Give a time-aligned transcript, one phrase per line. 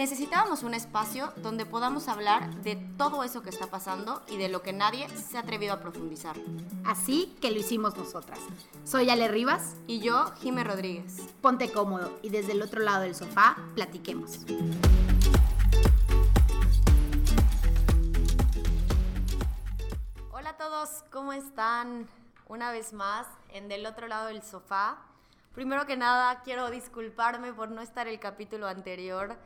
[0.00, 4.62] necesitábamos un espacio donde podamos hablar de todo eso que está pasando y de lo
[4.62, 6.36] que nadie se ha atrevido a profundizar.
[6.86, 8.38] Así que lo hicimos nosotras.
[8.84, 9.76] Soy Ale Rivas.
[9.86, 11.18] Y yo, Jime Rodríguez.
[11.42, 14.38] Ponte cómodo y desde el otro lado del sofá, platiquemos.
[20.32, 22.08] Hola a todos, ¿cómo están?
[22.48, 24.96] Una vez más, en del otro lado del sofá.
[25.52, 29.36] Primero que nada, quiero disculparme por no estar el capítulo anterior.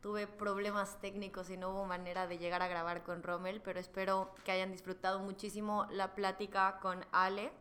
[0.00, 4.34] Tuve problemas técnicos y no hubo manera de llegar a grabar con Rommel, pero espero
[4.44, 7.52] que hayan disfrutado muchísimo la plática con Ale.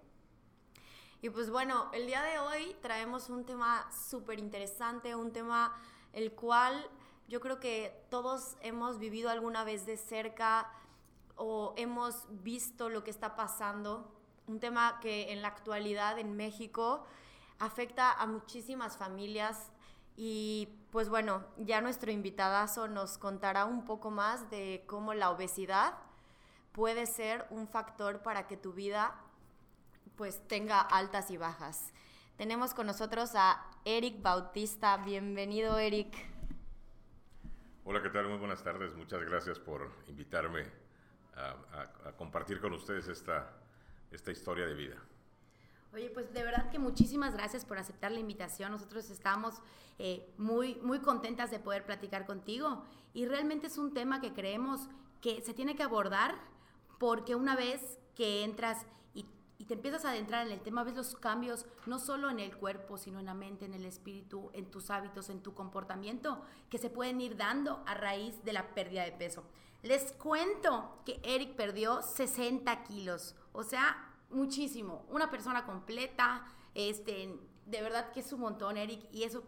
[1.22, 5.78] Y pues bueno, el día de hoy traemos un tema súper interesante, un tema
[6.14, 6.90] el cual
[7.28, 10.72] yo creo que todos hemos vivido alguna vez de cerca
[11.36, 14.10] o hemos visto lo que está pasando.
[14.48, 17.06] Un tema que en la actualidad en México
[17.60, 19.74] afecta a muchísimas familias
[20.22, 25.94] y pues bueno, ya nuestro invitadazo nos contará un poco más de cómo la obesidad
[26.74, 29.16] puede ser un factor para que tu vida
[30.18, 31.94] pues tenga altas y bajas.
[32.36, 34.98] Tenemos con nosotros a Eric Bautista.
[34.98, 36.14] Bienvenido, Eric.
[37.86, 38.28] Hola, ¿qué tal?
[38.28, 38.94] Muy buenas tardes.
[38.96, 40.66] Muchas gracias por invitarme
[41.38, 43.54] a, compartir con ustedes esta,
[44.12, 44.98] esta historia de vida.
[45.92, 48.72] Oye, pues de verdad que muchísimas gracias por aceptar la invitación.
[48.72, 49.56] Nosotros estamos
[49.98, 54.88] eh, muy, muy contentas de poder platicar contigo y realmente es un tema que creemos
[55.20, 56.36] que se tiene que abordar
[57.00, 59.26] porque una vez que entras y,
[59.58, 62.56] y te empiezas a adentrar en el tema, ves los cambios no solo en el
[62.56, 66.78] cuerpo, sino en la mente, en el espíritu, en tus hábitos, en tu comportamiento, que
[66.78, 69.44] se pueden ir dando a raíz de la pérdida de peso.
[69.82, 75.06] Les cuento que Eric perdió 60 kilos, o sea, muchísimo.
[75.10, 79.44] Una persona completa, este, de verdad que es un montón, Eric, y eso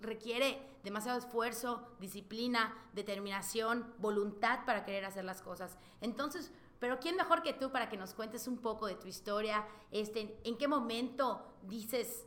[0.00, 5.76] requiere demasiado esfuerzo, disciplina, determinación, voluntad para querer hacer las cosas.
[6.00, 9.66] Entonces, pero ¿quién mejor que tú para que nos cuentes un poco de tu historia?
[9.90, 12.24] Este, ¿En qué momento dices,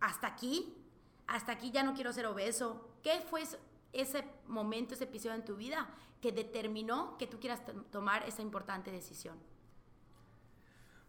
[0.00, 0.76] hasta aquí?
[1.26, 2.86] Hasta aquí ya no quiero ser obeso.
[3.02, 3.42] ¿Qué fue
[3.92, 5.88] ese momento, ese episodio en tu vida
[6.20, 9.38] que determinó que tú quieras tomar esa importante decisión?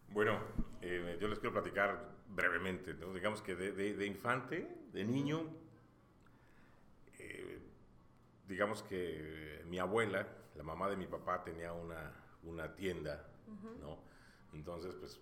[0.09, 0.40] Bueno,
[0.81, 2.94] eh, yo les quiero platicar brevemente.
[2.94, 5.44] Digamos que de, infante, de niño,
[7.19, 7.59] eh,
[8.47, 12.12] digamos que mi abuela, la mamá de mi papá, tenía una,
[12.44, 13.25] una tienda,
[13.81, 14.00] ¿no?
[14.53, 15.19] Entonces, pues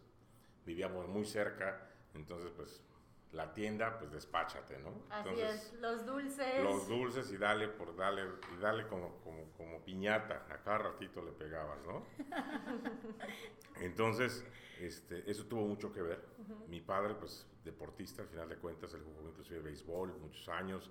[0.65, 2.81] vivíamos muy cerca, entonces, pues
[3.31, 4.93] la tienda, pues despáchate, ¿no?
[5.09, 6.63] Así es, los dulces.
[6.63, 8.23] Los dulces y dale por dale,
[8.55, 12.05] y dale como, como, como piñata, a cada ratito le pegabas, ¿no?
[13.81, 14.45] Entonces,
[14.79, 16.25] este, eso tuvo mucho que ver.
[16.69, 20.89] Mi padre, pues deportista, al final de cuentas, él jugó inclusive béisbol muchos años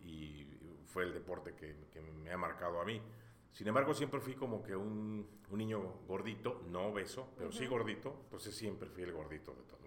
[0.00, 0.46] y
[0.86, 3.00] fue el deporte que, que, me ha marcado a mí.
[3.50, 8.26] Sin embargo, siempre fui como que un, un niño gordito, no obeso, pero sí gordito,
[8.30, 9.81] pues siempre fui el gordito de todo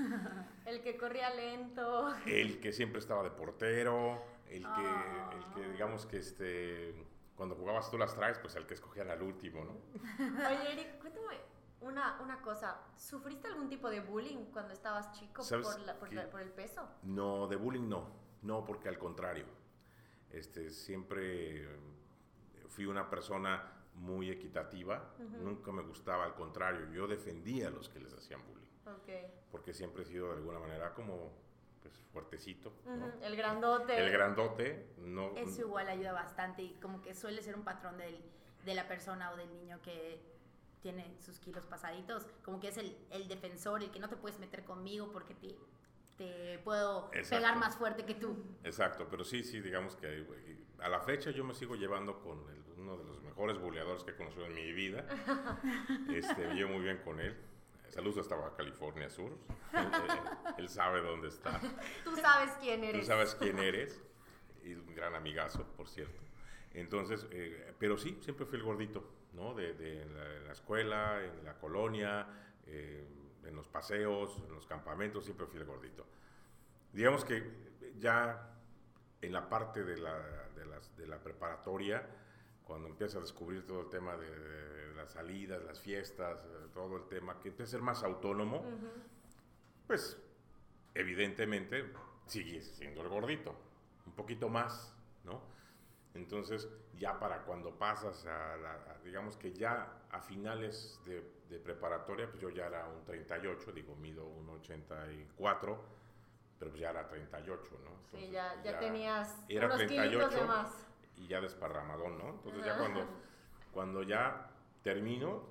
[0.66, 2.14] el que corría lento.
[2.26, 6.94] El que siempre estaba de portero, el que, el que digamos que este,
[7.36, 9.72] cuando jugabas tú las traes, pues el que escogían al último, ¿no?
[10.48, 11.38] Oye, Eric, cuéntame,
[11.80, 16.88] una, una cosa, ¿sufriste algún tipo de bullying cuando estabas chico por, por, el peso?
[17.02, 18.10] No, de bullying no,
[18.42, 19.46] no, porque al contrario,
[20.30, 21.68] este, siempre
[22.68, 28.00] fui una persona muy equitativa, nunca me gustaba, al contrario, yo defendía a los que
[28.00, 28.59] les hacían bullying.
[29.02, 29.32] Okay.
[29.50, 31.32] Porque siempre he sido de alguna manera como
[31.82, 32.72] pues fuertecito.
[33.22, 33.98] El grandote.
[33.98, 34.86] El grandote.
[34.98, 38.20] No, Eso igual ayuda bastante y como que suele ser un patrón del,
[38.64, 40.20] de la persona o del niño que
[40.82, 44.38] tiene sus kilos pasaditos, como que es el, el defensor, el que no te puedes
[44.38, 45.56] meter conmigo porque te,
[46.16, 48.36] te puedo pegar más fuerte que tú.
[48.64, 50.26] Exacto, pero sí, sí, digamos que
[50.78, 52.44] a la fecha yo me sigo llevando con
[52.76, 55.06] uno de los mejores boleadores que he conocido en mi vida.
[56.14, 57.36] este, me llevo muy bien con él.
[57.90, 59.36] Saludos hasta Baja California Sur.
[60.58, 61.60] él, sabe dónde está.
[62.04, 63.00] Tú sabes quién eres.
[63.00, 64.00] Tú sabes quién eres.
[64.64, 66.22] Y un gran amigazo, por cierto.
[66.72, 69.54] Entonces, eh, pero sí, siempre fui el gordito, ¿no?
[69.54, 70.06] De, de
[70.46, 72.26] la, escuela, en la colonia,
[72.66, 73.08] eh,
[73.44, 76.06] en los paseos, en los campamentos, siempre fui el gordito.
[76.92, 77.42] Digamos que
[77.98, 78.54] ya
[79.20, 82.06] en la parte de la, de las, de la preparatoria,
[82.70, 87.08] cuando empiezas a descubrir todo el tema de, las salidas, las fiestas, eh, todo el
[87.08, 88.64] tema, que empieza a ser más autónomo,
[89.88, 90.16] pues
[90.94, 91.92] evidentemente
[92.26, 93.56] sigues siendo el gordito,
[94.06, 94.94] un poquito más,
[95.24, 95.42] ¿no?
[96.14, 102.40] Entonces, ya para cuando pasas a, la, digamos que ya a finales de, preparatoria, pues
[102.40, 105.84] yo ya era un 38, digo, mido un 84,
[106.56, 107.90] pero pues ya era 38, ¿no?
[108.16, 110.89] sí, ya, ya, tenías era unos 38 de más.
[111.20, 112.30] Y ya desparramadón, ¿no?
[112.30, 113.06] Entonces ya cuando,
[113.72, 114.50] cuando ya
[114.82, 115.44] termino,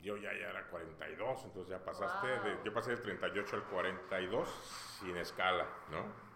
[0.00, 4.48] yo ya, ya era 42, entonces ya pasaste, de, yo pasé del 38 al 42
[5.00, 6.26] sin escala, ¿no?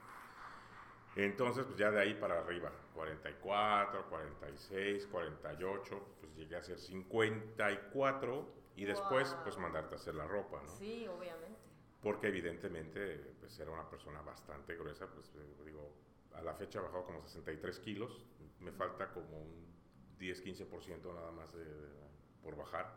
[1.17, 8.55] Entonces, pues ya de ahí para arriba, 44, 46, 48, pues llegué a ser 54
[8.77, 10.69] y después pues mandarte a hacer la ropa, ¿no?
[10.69, 11.59] Sí, obviamente.
[12.01, 15.93] Porque evidentemente pues era una persona bastante gruesa, pues eh, digo,
[16.35, 18.25] a la fecha he bajado como 63 kilos,
[18.61, 19.67] me falta como un
[20.19, 21.51] 10-15% nada más
[22.43, 22.95] por bajar.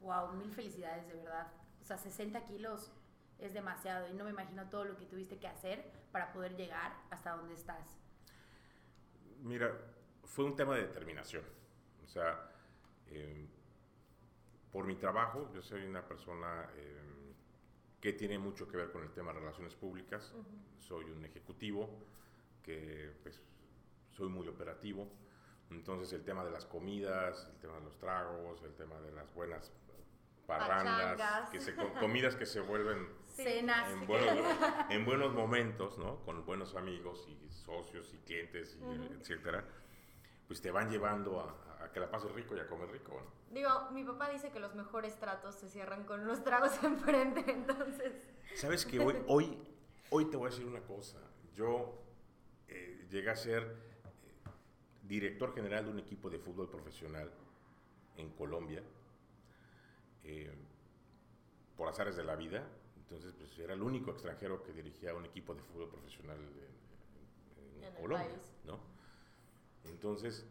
[0.00, 1.52] Wow, mil felicidades de verdad.
[1.80, 2.92] O sea, 60 kilos
[3.38, 6.92] es demasiado y no me imagino todo lo que tuviste que hacer para poder llegar
[7.10, 7.98] hasta donde estás.
[9.40, 9.72] Mira,
[10.24, 11.44] fue un tema de determinación.
[12.04, 12.50] O sea,
[13.08, 13.48] em,
[14.70, 17.34] por mi trabajo, yo soy una persona em,
[18.00, 20.32] que tiene mucho que ver con el tema de relaciones públicas.
[20.78, 21.88] Soy un ejecutivo
[22.62, 23.40] que pues,
[24.12, 25.08] soy muy operativo.
[25.70, 29.32] Entonces el tema de las comidas, el tema de los tragos, el tema de las
[29.34, 29.72] buenas
[30.46, 33.90] parrandas, que se, comidas que se vuelven cenas
[34.90, 36.20] en buenos, momentos, ¿no?
[36.24, 39.64] Con buenos amigos y socios y clientes, y etcétera,
[40.46, 43.20] pues te van llevando a, que la pases rico y a comer rico,
[43.50, 48.14] Digo, mi papá dice que los mejores tratos se cierran con unos tragos enfrente, entonces...
[48.54, 49.58] Sabes que hoy, hoy,
[50.10, 51.18] hoy te voy a decir una cosa.
[51.54, 52.02] Yo
[52.68, 53.91] eh, llegué a ser
[55.02, 57.30] director general de un equipo de fútbol profesional
[58.16, 58.82] en Colombia
[60.24, 60.52] eh,
[61.76, 62.66] por azares de la vida.
[62.96, 66.72] Entonces, pues era el único extranjero que dirigía un equipo de fútbol profesional en,
[68.00, 68.80] Colombia, ¿no?
[69.84, 70.46] Entonces,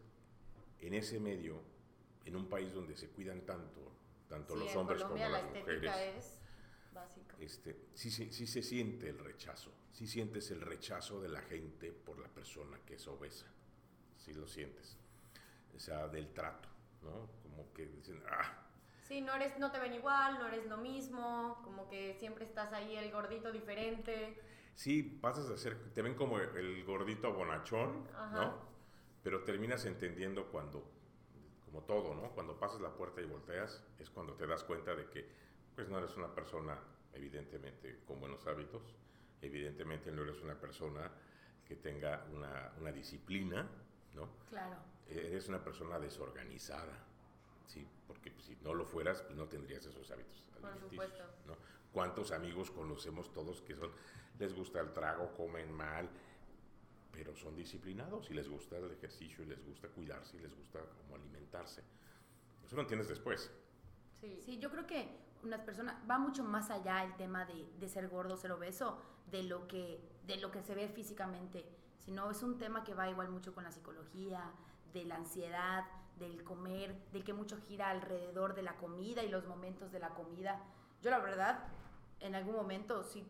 [0.80, 1.60] en ese medio,
[2.24, 3.80] en un país donde se cuidan tanto,
[4.28, 6.38] tanto los hombres como las mujeres, es
[7.38, 11.90] Este, sí, sí, sí se siente el rechazo, sí sientes el rechazo de la gente
[11.90, 13.46] por la persona que es obesa,
[14.24, 14.96] sí lo sientes,
[15.74, 16.68] o sea, del trato,
[17.02, 17.28] ¿no?
[17.42, 18.62] Como que dicen, ah,
[19.02, 22.72] Sí, no, eres, no te ven igual, no eres lo mismo, como que siempre estás
[22.72, 24.40] ahí el gordito diferente.
[24.74, 28.54] Sí, pasas a ser, te ven como el gordito bonachón, ¿no?
[29.22, 30.90] Pero terminas entendiendo cuando,
[31.64, 32.30] como todo, ¿no?
[32.30, 35.28] Cuando pasas la puerta y volteas, es cuando te das cuenta de que,
[35.74, 36.78] pues no eres una persona,
[37.12, 38.94] evidentemente, con buenos hábitos,
[39.42, 41.10] evidentemente no eres una persona
[41.66, 43.68] que tenga una, una disciplina,
[44.14, 44.28] ¿no?
[44.48, 44.76] Claro.
[45.08, 47.12] Eres una persona desorganizada
[47.72, 51.24] Sí, porque pues, si no lo fueras, pues no tendrías esos hábitos Por supuesto.
[51.46, 51.56] ¿no?
[51.90, 53.90] ¿Cuántos amigos conocemos todos que son,
[54.38, 56.08] les gusta el trago, comen mal,
[57.12, 60.80] pero son disciplinados y les gusta el ejercicio y les gusta cuidarse y les gusta
[60.80, 61.82] como alimentarse?
[62.64, 63.50] Eso lo entiendes después.
[64.20, 64.40] Sí.
[64.44, 65.08] sí, yo creo que
[65.42, 69.00] unas personas va mucho más allá el tema de, de, ser gordo, ser obeso,
[69.30, 71.64] de lo que de lo que se ve físicamente,
[72.04, 74.50] sino es un tema que va igual mucho con la psicología,
[74.92, 75.84] de la ansiedad,
[76.18, 80.10] del comer, de que mucho gira alrededor de la comida y los momentos de la
[80.10, 80.60] comida.
[81.02, 81.64] Yo la verdad,
[82.20, 83.26] en algún momento sí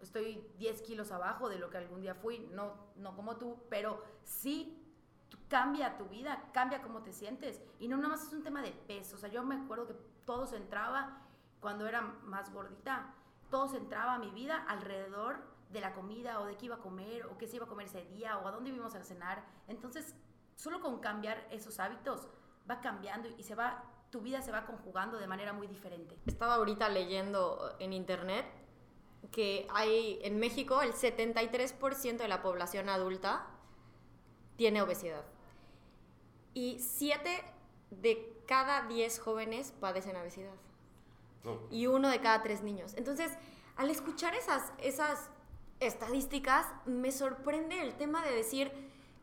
[0.00, 4.02] estoy 10 kilos abajo de lo que algún día fui, no, no como tú, pero
[4.24, 4.76] sí
[5.48, 7.60] cambia tu vida, cambia cómo te sientes.
[7.78, 9.16] Y no nada más es un tema de peso.
[9.16, 9.94] O sea, yo me acuerdo que
[10.24, 10.56] todo se
[11.60, 13.12] cuando era más gordita,
[13.50, 17.38] todo se mi vida alrededor de la comida o de qué iba a comer o
[17.38, 19.44] qué se iba a comer ese día o a dónde íbamos a cenar.
[19.68, 20.14] Entonces,
[20.56, 22.28] solo con cambiar esos hábitos
[22.68, 26.18] va cambiando y se va, tu vida se va conjugando de manera muy diferente.
[26.26, 28.46] Estaba ahorita leyendo en internet
[29.30, 33.46] que hay en México el 73% de la población adulta
[34.56, 35.24] tiene obesidad.
[36.52, 37.44] Y 7
[37.90, 40.54] de cada 10 jóvenes padecen obesidad.
[41.70, 42.94] Y uno de cada 3 niños.
[42.96, 43.32] Entonces,
[43.76, 45.30] al escuchar esas, esas
[45.80, 48.70] estadísticas, me sorprende el tema de decir,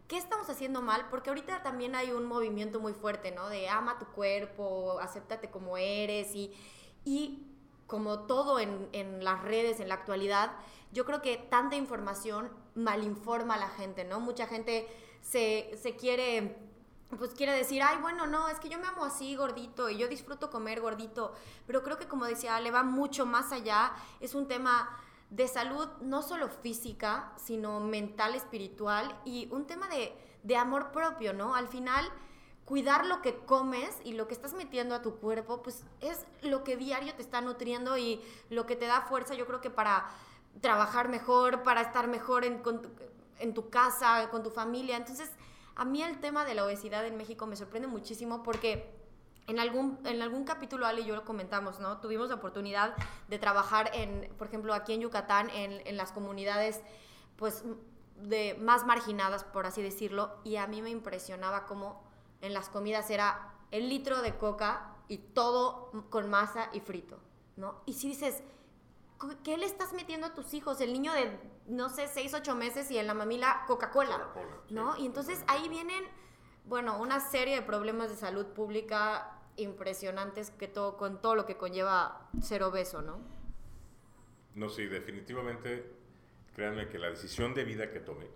[0.07, 1.07] ¿qué estamos haciendo mal?
[1.09, 3.47] Porque ahorita también hay un movimiento muy fuerte, ¿no?
[3.49, 6.51] De ama tu cuerpo, acéptate como eres y,
[7.05, 7.47] y
[7.85, 10.51] como todo en, en, las redes en la actualidad,
[10.91, 14.19] yo creo que tanta información malinforma a la gente, ¿no?
[14.19, 14.87] Mucha gente
[15.21, 16.57] se, se quiere
[17.17, 20.09] pues quiere decir, ay, bueno, no, es que yo me amo así gordito y yo
[20.09, 21.33] disfruto comer gordito,
[21.65, 24.89] pero creo que como decía, le va mucho más allá, es un tema
[25.29, 31.55] de salud no solo física, sino mental, espiritual y un tema de, amor propio, ¿no?
[31.55, 32.05] Al final,
[32.63, 36.63] cuidar lo que comes y lo que estás metiendo a tu cuerpo, pues es lo
[36.63, 40.09] que diario te está nutriendo y lo que te da fuerza, yo creo que para
[40.61, 42.61] trabajar mejor, para estar mejor en,
[43.39, 44.95] en tu casa, con tu familia.
[44.95, 45.29] Entonces,
[45.75, 48.96] a mí el tema de la obesidad en México me sorprende muchísimo porque
[49.47, 51.99] en algún, en algún capítulo Ale y yo lo comentamos, ¿no?
[51.99, 52.95] Tuvimos la oportunidad
[53.29, 56.81] de trabajar en, por ejemplo, aquí en Yucatán, en, en las comunidades,
[57.37, 57.63] pues,
[58.17, 62.03] de más marginadas, por así decirlo, y a mí me impresionaba cómo
[62.41, 67.19] en las comidas era el litro de coca y todo con masa y frito,
[67.55, 67.81] ¿no?
[67.85, 68.43] Y si dices,
[69.43, 70.81] ¿qué le estás metiendo a tus hijos?
[70.81, 74.73] El niño de, no sé, 6, 8 meses y en la mamila Coca-Cola, sí.
[74.73, 74.97] ¿no?
[74.97, 76.03] Y entonces ahí vienen,
[76.65, 81.57] bueno, una serie de problemas de salud pública impresionantes que todo, con todo lo que
[81.57, 83.19] conlleva ser obeso, ¿no?
[84.55, 85.85] No, sí, definitivamente,
[86.55, 88.27] créanme que la decisión de vida que tomé,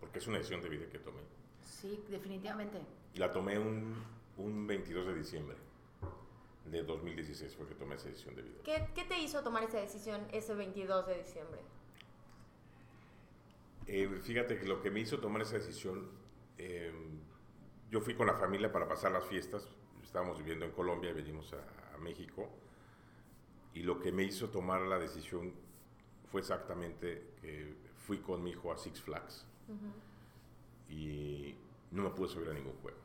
[0.00, 1.20] porque es una decisión de vida que tomé,
[1.62, 2.80] Sí, definitivamente.
[3.14, 3.94] la tomé un,
[4.38, 5.56] un 22 de diciembre
[6.66, 8.56] de 2016, fue que tomé esa decisión de vida.
[8.64, 11.60] ¿Qué, qué te hizo tomar esa decisión ese 22 de diciembre?
[13.86, 16.08] Eh, fíjate que lo que me hizo tomar esa decisión,
[16.56, 16.92] eh,
[17.90, 19.68] yo fui con la familia para pasar las fiestas,
[20.14, 22.48] estábamos viviendo en Colombia y venimos a, a México,
[23.72, 25.52] y lo que me hizo tomar la decisión
[26.30, 27.74] fue exactamente que
[28.06, 29.44] fui con mi hijo a Six Flags
[30.88, 31.56] y
[31.90, 32.96] no me pude subir a ningún juego.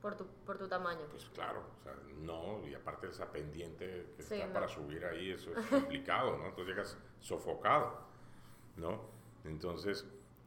[0.00, 1.00] Por tu, por tu tamaño.
[1.10, 4.52] Pues claro, o sea, no, y aparte esa pendiente que Sí, está no.
[4.52, 6.46] para subir ahí, eso es complicado, ¿no?
[6.46, 8.02] Entonces llegas sofocado,
[8.76, 9.00] ¿no?
[9.42, 10.06] Entonces,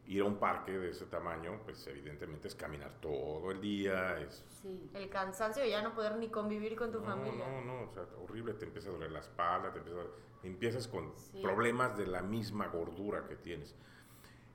[0.10, 4.44] ir a un parque de ese tamaño, pues evidentemente es caminar todo el día, es...
[4.62, 4.90] Sí.
[4.94, 7.48] El cansancio de ya no poder ni convivir con tu no, familia.
[7.48, 10.06] no, no, o sea, horrible, te empieza a doler la espalda, te empieza a-
[10.48, 11.42] empiezas con Sí.
[11.42, 13.76] problemas de la misma gordura que tienes.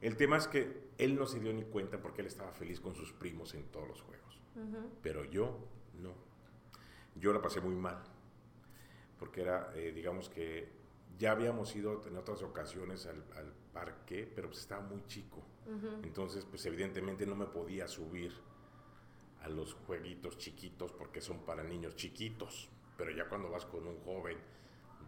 [0.01, 2.95] El tema es que él no se dio ni cuenta porque él estaba feliz con
[2.97, 4.41] sus primos en todos los juegos.
[4.57, 4.89] Ujú.
[5.03, 5.57] pero yo
[6.01, 6.13] no.
[7.17, 7.99] Yo la pasé muy mal,
[9.19, 10.69] porque era, eh, digamos que
[11.19, 15.39] ya habíamos ido en otras ocasiones al, al parque, pero pues estaba muy chico.
[15.67, 16.01] Ujú.
[16.03, 18.33] Entonces, pues evidentemente no me podía subir
[19.43, 22.71] a los jueguitos chiquitos porque son para niños chiquitos.
[22.97, 24.39] Pero ya cuando vas con un joven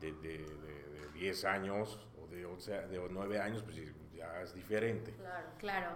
[0.01, 3.77] de, de, de- de 10 años o de, 11, de 9 años, pues
[4.15, 5.13] ya es diferente.
[5.13, 5.49] Claro.
[5.59, 5.91] Claro.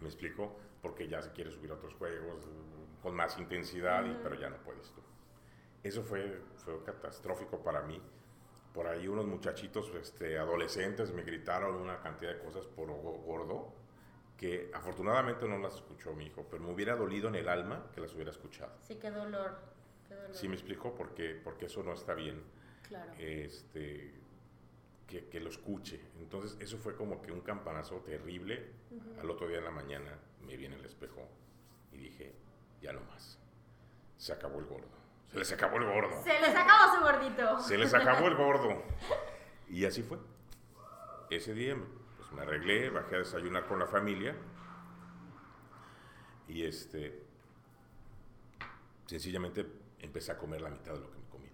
[0.00, 0.56] ¿Me explico?
[0.82, 4.48] Porque ya se quiere subir a otros juegos mm, con más intensidad, y- pero ya
[4.50, 5.00] no puedes tú.
[5.82, 8.00] Eso fue, fue catastrófico para mí.
[8.74, 13.72] Por ahí unos muchachitos este, adolescentes me gritaron una cantidad de cosas por go- gordo
[14.36, 18.00] que afortunadamente no las escuchó mi hijo, pero me hubiera dolido en el alma que
[18.00, 18.72] las hubiera escuchado.
[18.80, 19.58] Sí, qué dolor.
[20.08, 20.34] Qué dolor.
[20.34, 20.94] ¿Sí me explico?
[20.94, 22.42] Porque, porque eso no está bien
[22.88, 23.12] Claro.
[23.18, 24.14] este,
[25.06, 26.00] que, que lo escuche.
[26.20, 28.70] Entonces, eso fue como que un campanazo terrible.
[29.20, 31.28] Al otro día en la mañana me vi en el espejo
[31.92, 32.32] y dije,
[32.80, 33.38] ya no más.
[34.16, 34.88] Se acabó el gordo.
[35.32, 36.22] Se les acabó el gordo.
[36.24, 37.60] Se les acabó su gordito.
[37.60, 38.82] Se les acabó el gordo.
[39.68, 40.18] Y así fue.
[41.30, 41.76] Ese día
[42.16, 44.34] pues, me arreglé, bajé a desayunar con la familia.
[46.48, 47.22] Y este,
[49.06, 49.64] sencillamente
[50.00, 51.48] empecé a comer la mitad de lo que me comí.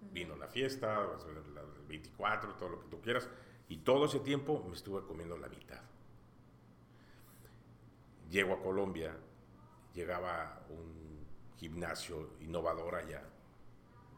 [0.00, 3.28] Vino la fiesta, del 24, todo lo que tú quieras.
[3.68, 5.80] Y todo ese tiempo me estuve comiendo la mitad.
[8.30, 9.16] Llego a Colombia,
[9.94, 11.21] llegaba un
[11.62, 13.22] gimnasio innovador allá,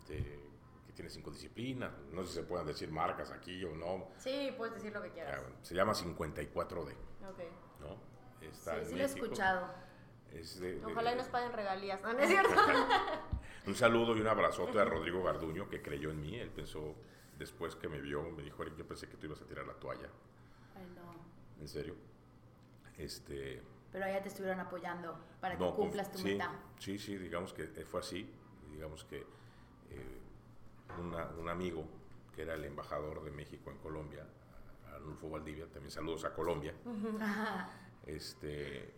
[0.08, 0.40] de-
[0.86, 1.92] que tiene cinco disciplinas.
[2.12, 4.08] No sé si se pueden decir marcas aquí o no.
[4.18, 5.40] Sí, puedes decir lo que Ah, quieras.
[5.42, 6.92] bueno, Se llama 54D,
[7.28, 7.40] Ok.
[7.80, 7.96] ¿no?
[8.40, 9.74] Está Sí, sí lo he escuchado.
[10.32, 12.02] Es de- de- Ojalá y de- nos paguen regalías.
[12.02, 12.50] No, no es cierto.
[13.66, 16.36] Un saludo y un abrazote a Rodrigo Garduño, que creyó en mí.
[16.38, 16.94] Él pensó,
[17.38, 19.74] después que me vio, me dijo, Eric, yo pensé que tú ibas a tirar la
[19.74, 20.08] toalla.
[20.76, 21.60] Ay, no.
[21.62, 21.94] ¿En serio?
[22.98, 23.62] Este,
[23.94, 26.50] Pero allá te estuvieron apoyando para que no, cumplas tu sí, meta.
[26.80, 28.28] Sí, sí, digamos que eh, fue así.
[28.72, 30.20] Digamos que eh,
[31.00, 31.86] una- un amigo,
[32.34, 34.26] que era el embajador de México en Colombia,
[34.92, 36.74] Arnulfo Valdivia, también saludos a Colombia,
[38.06, 38.92] este,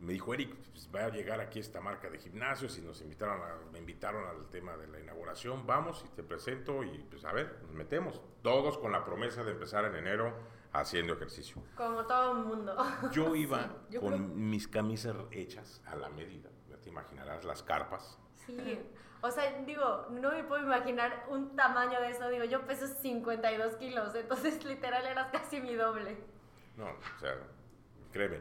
[0.00, 3.42] me dijo, Eric, pues, va a llegar aquí esta marca de gimnasios y nos invitaron
[3.42, 7.32] a- me invitaron al tema de la inauguración, vamos y te presento y pues a
[7.32, 8.22] ver, nos metemos.
[8.42, 10.32] Todos con la promesa de empezar en enero
[10.72, 11.62] haciendo ejercicio.
[11.76, 12.76] Como todo el mundo.
[13.12, 17.62] Yo iba yo con creo- mis camisas hechas a la medida, ya te imaginarás las
[17.62, 18.18] carpas.
[18.46, 18.78] Sí.
[19.22, 22.26] O sea, digo, no me puedo imaginar un tamaño de eso.
[22.30, 26.16] Digo, yo peso 52 kilos, entonces literal eras casi mi doble.
[26.76, 27.36] No, o sea,
[28.12, 28.40] créeme.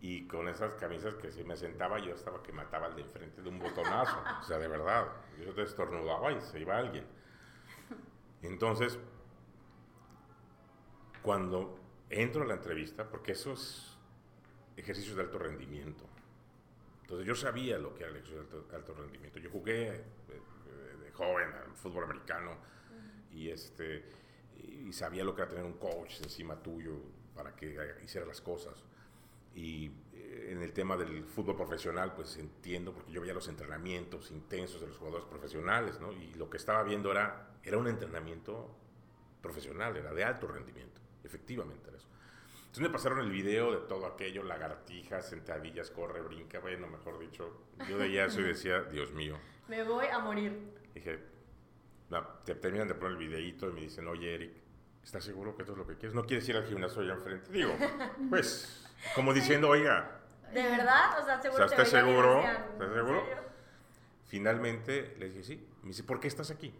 [0.00, 3.42] Y con esas camisas que si me sentaba, yo estaba que mataba al de enfrente
[3.42, 4.16] de un botonazo.
[4.40, 5.06] O sea, de verdad.
[5.44, 7.04] Yo te estornudaba y se iba alguien.
[8.42, 8.98] Entonces,
[11.22, 11.78] cuando
[12.10, 13.96] entro a la entrevista, porque eso es
[14.76, 16.04] ejercicios de alto rendimiento.
[17.02, 19.38] Entonces yo sabía lo que era el ejercicio de alto, alto rendimiento.
[19.38, 20.04] Yo jugué eh,
[20.98, 22.56] de, de joven al fútbol americano
[23.32, 24.04] y, este,
[24.56, 26.92] y sabía lo que era tener un coach encima tuyo
[27.34, 28.84] para que hiciera las cosas.
[29.54, 34.30] Y eh, en el tema del fútbol profesional, pues entiendo, porque yo veía los entrenamientos
[34.30, 36.12] intensos de los jugadores profesionales, ¿no?
[36.12, 38.74] Y lo que estaba viendo era, era un entrenamiento
[39.40, 42.08] profesional, era de alto rendimiento, efectivamente era eso.
[42.58, 47.64] Entonces me pasaron el video de todo aquello, lagartijas, sentadillas, corre, brinca, bueno, mejor dicho.
[47.88, 49.38] Yo veía eso y decía, Dios mío.
[49.68, 50.74] Me voy a morir.
[50.94, 51.18] Dije,
[52.10, 54.52] no, te terminan de poner el videíto y me dicen, oye, Eric,
[55.02, 56.14] ¿estás seguro que esto es lo que quieres?
[56.14, 57.50] ¿No quieres ir al gimnasio allá enfrente?
[57.52, 57.74] Digo,
[58.30, 60.18] pues, como diciendo, oiga,
[60.52, 61.20] ¿De verdad?
[61.20, 62.40] O sea, o seguro sea, te ¿estás seguro?
[62.40, 63.24] ¿Estás ¿en seguro?
[64.26, 65.68] Finalmente le dije, sí.
[65.82, 66.74] Me dice, ¿por qué estás aquí?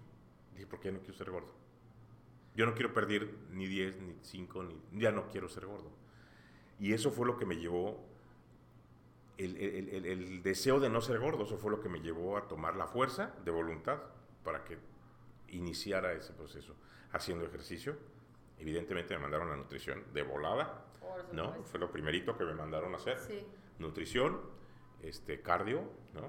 [0.52, 1.52] Dije, porque ya no quiero ser gordo.
[2.58, 4.82] Yo no quiero perder ni 10, ni 5, ni...
[5.00, 5.92] Ya no quiero ser gordo.
[6.80, 8.04] Y eso fue lo que me llevó,
[9.36, 12.36] el, el- el- el deseo de no ser gordo, eso fue lo que me llevó
[12.36, 14.00] a tomar la fuerza de voluntad
[14.42, 14.76] para que
[15.50, 16.74] iniciara ese proceso.
[17.12, 17.96] Haciendo ejercicio,
[18.58, 20.84] evidentemente me mandaron a nutrición de volada,
[21.32, 21.62] ¿no?
[21.62, 23.46] Fue lo primerito que me mandaron a hacer Sí.
[23.78, 24.40] nutrición,
[25.00, 26.28] este, cardio, ¿no?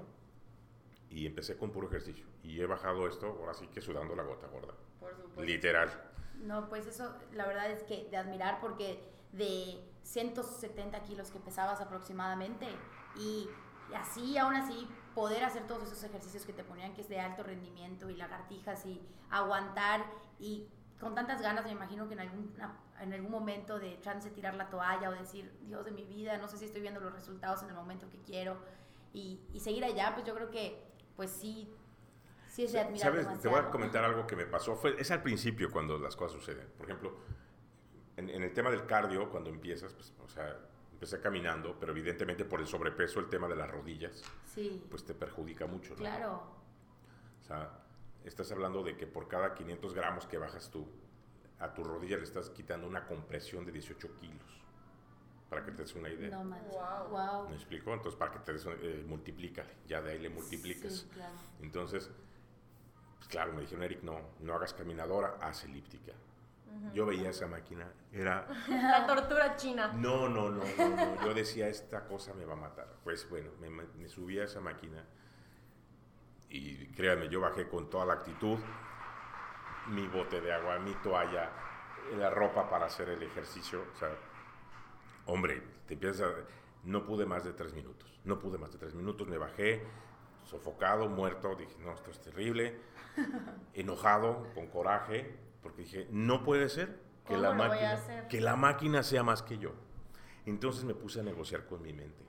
[1.10, 2.24] Y empecé con puro ejercicio.
[2.44, 4.74] Y he bajado esto, ahora sí que sudando la gota gorda.
[5.00, 5.42] Por supuesto.
[5.42, 6.09] Literal.
[6.40, 11.80] No, pues eso la verdad es que de admirar porque de 170 kilos que pesabas
[11.80, 12.66] aproximadamente
[13.16, 13.48] y
[13.94, 17.42] así, aún así, poder hacer todos esos ejercicios que te ponían que es de alto
[17.42, 20.04] rendimiento y lagartijas y aguantar
[20.38, 20.68] y
[20.98, 22.54] con tantas ganas me imagino que en algún,
[23.00, 26.46] en algún momento de chance tirar la toalla o decir, Dios de mi vida, no
[26.46, 28.58] sé si estoy viendo los resultados en el momento que quiero
[29.12, 31.68] y, y seguir allá, pues yo creo que pues sí,
[32.50, 33.40] sí es de admirar ¿Sabes?
[33.40, 34.76] Te voy a comentar algo que me pasó.
[34.76, 36.68] Fue, es al principio cuando las cosas suceden.
[36.76, 37.16] Por ejemplo,
[38.16, 40.58] en, en el tema del cardio, cuando empiezas, pues, o sea,
[40.92, 45.14] empecé caminando, pero evidentemente por el sobrepeso, el tema de las rodillas, Sí, pues te
[45.14, 45.96] perjudica mucho, ¿no?
[46.00, 46.42] claro.
[47.40, 47.70] O sea,
[48.24, 50.86] estás hablando de que por cada 500 gramos que bajas tú,
[51.58, 54.60] a tu rodilla le estás quitando una compresión de 18 kilos.
[55.48, 56.30] Para que te des una idea.
[56.30, 56.72] No manches.
[56.72, 57.08] Wow.
[57.10, 57.48] Wow.
[57.48, 57.92] ¿Me explico?
[57.92, 60.92] Entonces, para que te des, eh, multiplícale, ya de ahí le multiplicas.
[60.92, 61.34] Sí, claro.
[61.60, 62.08] Entonces,
[63.30, 66.12] claro, me dijeron, Eric, no, no hagas caminadora, haz elíptica.
[66.94, 69.92] Yo veía esa máquina, era, La tortura china.
[69.94, 72.86] no, no, no, no, no, yo decía, esta cosa me va a matar.
[73.04, 75.04] Pues bueno, me, me subí a esa máquina
[76.48, 78.58] y créanme, yo bajé con toda la actitud,
[79.88, 81.50] mi bote de agua, mi toalla,
[82.16, 84.10] la ropa para hacer el ejercicio, o sea,
[85.26, 86.34] hombre, te empiezas a...
[86.84, 89.82] No pude más de tres minutos, no pude más de tres minutos, me bajé,
[90.50, 92.76] sofocado, muerto, dije, no, esto es terrible,
[93.74, 95.32] enojado, con coraje,
[95.62, 99.58] porque dije, no puede ser que ¿Cómo la, máquina, que la máquina sea más que
[99.58, 99.72] yo.
[100.46, 102.24] Entonces me puse a negociar con mi mente,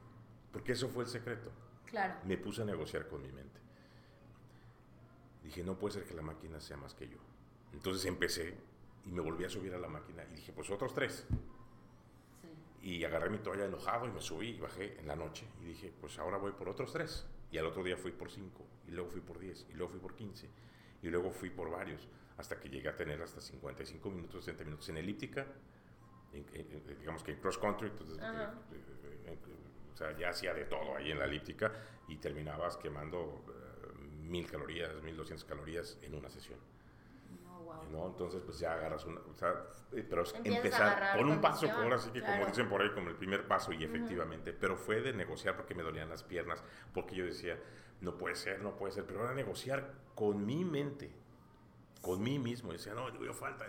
[0.52, 1.52] porque eso fue el secreto,
[1.86, 2.14] Claro.
[2.24, 3.60] me puse a negociar con mi mente.
[5.44, 7.18] Dije, no puede ser que la máquina sea más que yo.
[7.74, 8.56] Entonces empecé
[9.04, 11.26] y me volví a subir a la máquina y dije, pues otros tres.
[12.42, 12.88] Sí.
[12.88, 15.48] Y agarré mi toalla enojado y me subí y bajé en la noche.
[15.62, 17.26] Y dije, pues ahora voy por otros tres.
[17.52, 20.00] Y al otro día fui por cinco, y luego fui por diez, y luego fui
[20.00, 20.50] por quince,
[21.02, 24.88] y luego fui por varios, hasta que llegué a tener hasta 55 minutos, 60 minutos
[24.90, 25.46] en elíptica,
[26.34, 29.38] en- en- en- digamos que en cross country, entonces, eh, eh, eh,
[29.94, 31.74] o sea, ya hacía de todo ahí en la elíptica
[32.08, 33.44] y terminabas quemando
[34.22, 36.58] mil calorías, 1200 calorías en una sesión.
[37.92, 38.08] No.
[38.08, 39.50] Entonces, pues ya agarras una, o sea,
[39.94, 42.82] eh, pero es Empiezas a empezar con un paso, ahora sí que como dicen por
[42.82, 46.24] ahí, como el primer paso, y efectivamente, pero fue de negociar porque me dolían las
[46.24, 47.58] piernas, porque yo decía,
[48.02, 51.12] no puede ser, no puede ser, pero era negociar con mi mente,
[52.02, 53.66] con mí mismo, y decía, no, yo falta,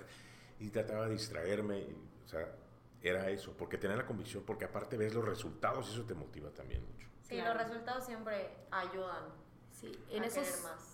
[0.58, 2.54] y trataba de distraerme, y, o sea,
[3.02, 6.50] era eso, porque tener la convicción, porque aparte ves los resultados y eso te motiva
[6.50, 7.08] también mucho.
[7.22, 7.54] Sí, Claro.
[7.58, 9.24] los resultados siempre ayudan
[9.72, 10.91] Sí, a en querer esos, más.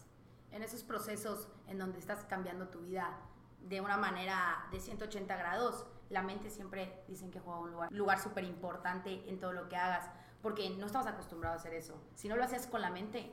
[0.52, 3.18] En esos procesos en donde estás cambiando tu vida
[3.60, 8.18] de una manera de 180 grados, la mente siempre dicen que juega un lugar, lugar
[8.18, 10.08] súper importante en todo lo que hagas,
[10.42, 12.00] porque no estamos acostumbrados a hacer eso.
[12.14, 13.32] Si no lo hacías con la mente,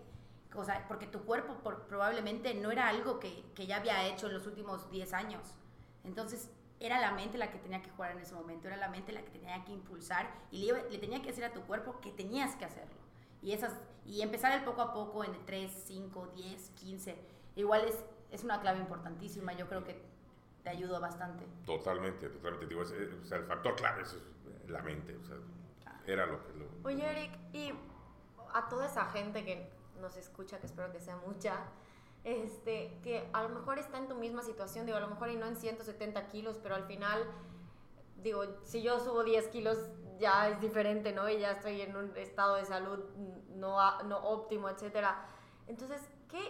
[0.53, 4.33] o sea, porque tu cuerpo probablemente no era algo que, que ya había hecho en
[4.33, 5.55] los últimos 10 años.
[6.03, 6.49] Entonces,
[6.79, 9.23] era la mente la que tenía que jugar en ese momento, era la mente la
[9.23, 12.55] que tenía que impulsar y le, le tenía que decir a tu cuerpo que tenías
[12.55, 12.95] que hacerlo.
[13.41, 13.73] Y, esas,
[14.05, 17.15] y empezar el poco a poco en el 3, 5, 10, 15,
[17.55, 17.95] igual es,
[18.31, 19.99] es una clave importantísima, yo creo que
[20.63, 21.45] te ayudó bastante.
[21.65, 22.67] Totalmente, totalmente.
[22.67, 24.17] Digo, es- es- o sea, el factor clave es
[24.63, 25.35] es la mente, o sea,
[26.07, 26.53] era lo que...
[26.53, 27.71] Lo, Oye, Eric, y
[28.53, 29.69] a toda esa gente que
[30.01, 31.57] nos escucha, que espero que sea mucha,
[32.23, 35.35] este, que a lo mejor está en tu misma situación, digo, a lo mejor y
[35.35, 37.23] no en 170 kilos, pero al final,
[38.23, 39.77] digo, si yo subo 10 kilos
[40.19, 41.29] ya es diferente, ¿no?
[41.29, 42.99] Y ya estoy en un estado de salud
[43.49, 45.25] no, no óptimo, etcétera.
[45.67, 46.41] Entonces, ¿qué,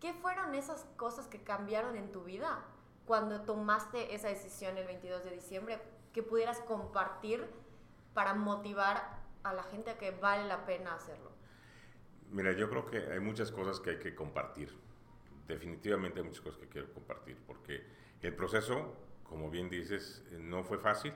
[0.00, 2.64] ¿qué fueron esas cosas que cambiaron en tu vida
[3.06, 5.80] cuando tomaste esa decisión el 22 de diciembre
[6.12, 7.48] que pudieras compartir
[8.14, 11.30] para motivar a la gente a que vale la pena hacerlo?
[12.30, 14.76] Mira, yo creo que hay muchas cosas que hay que compartir.
[15.46, 17.86] Definitivamente hay muchas cosas que quiero compartir, porque
[18.20, 21.14] el proceso, como bien dices, no fue fácil,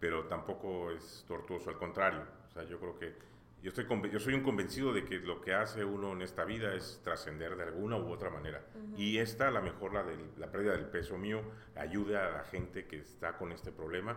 [0.00, 2.22] pero tampoco es tortuoso, al contrario.
[2.48, 3.14] O sea, yo creo que
[3.62, 6.74] yo, estoy yo soy un convencido de que lo que hace uno en esta vida
[6.74, 8.64] es trascender de alguna u otra manera.
[8.96, 11.42] Y esta, a lo mejor la, de la pérdida del peso mío,
[11.76, 14.16] ayuda a la gente que está con este problema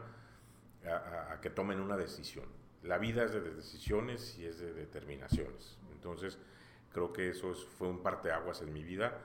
[0.86, 2.46] a, a que tomen una decisión.
[2.84, 5.78] La vida es de decisiones y es de determinaciones.
[5.92, 6.40] Entonces,
[6.94, 9.20] creo que eso fue un parteaguas en mi vida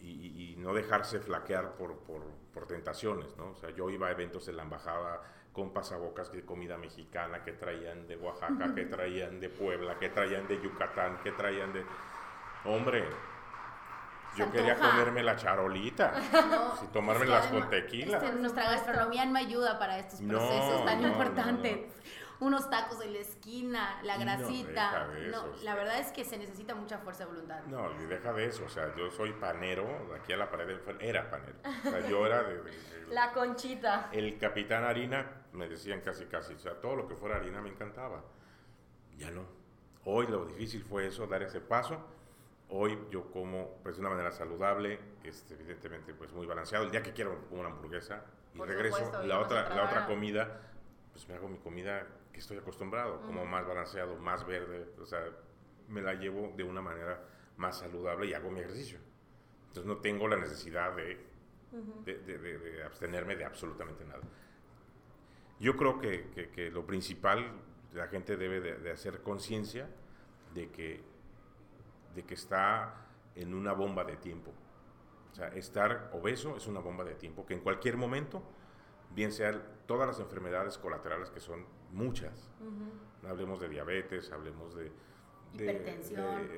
[0.00, 3.50] y, no dejarse flaquear por, por, por, tentaciones, ¿no?
[3.50, 5.22] O sea, yo iba a eventos de la embajada
[5.54, 10.46] con pasabocas de comida mexicana que traían de Oaxaca, que traían de Puebla, que traían
[10.48, 11.84] de Yucatán, que traían de...
[12.64, 13.04] Hombre,
[14.36, 16.12] yo quería comerme la charolita
[16.82, 18.18] y tomarme las con tequila.
[18.32, 21.86] nuestra gastronomía no ayuda para estos procesos tan importantes
[22.44, 25.08] unos tacos en la esquina, la grasita.
[25.30, 27.62] No, la verdad es que se necesita mucha fuerza de voluntad.
[27.64, 28.64] No, y deja de eso.
[28.64, 31.56] O sea, yo soy panero, aquí a la pared era panero.
[31.64, 32.60] O sea, yo era de,
[33.10, 34.10] la conchita.
[34.12, 36.54] El capitán harina, me decían casi casi.
[36.54, 38.22] O sea, todo lo que fuera harina me encantaba.
[39.16, 39.46] Ya no.
[40.04, 41.98] Hoy lo difícil fue eso, dar ese paso.
[42.68, 46.84] Hoy yo como pues de una manera saludable, este, evidentemente pues muy balanceado.
[46.84, 48.22] El día que quiero como una hamburguesa
[48.54, 50.60] y regreso, la otra, la otra comida,
[51.12, 55.24] pues me hago mi comida que estoy acostumbrado, como más balanceado, más verde, o sea,
[55.88, 57.24] me la llevo de una manera
[57.56, 58.98] más saludable y hago mi ejercicio.
[59.68, 61.24] Entonces no tengo la necesidad de,
[62.04, 64.22] de, abstenerme de absolutamente nada.
[65.60, 67.52] Yo creo que, que, lo principal,
[67.92, 69.88] la gente debe de, hacer conciencia
[70.54, 71.00] de que,
[72.16, 74.52] de que está en una bomba de tiempo.
[75.30, 78.42] O sea, estar obeso es una bomba de tiempo que en cualquier momento,
[79.10, 82.50] bien sean todas las enfermedades colaterales que son muchas.
[83.26, 84.90] Hablemos de diabetes, hablemos de,
[85.54, 86.48] hipertensión,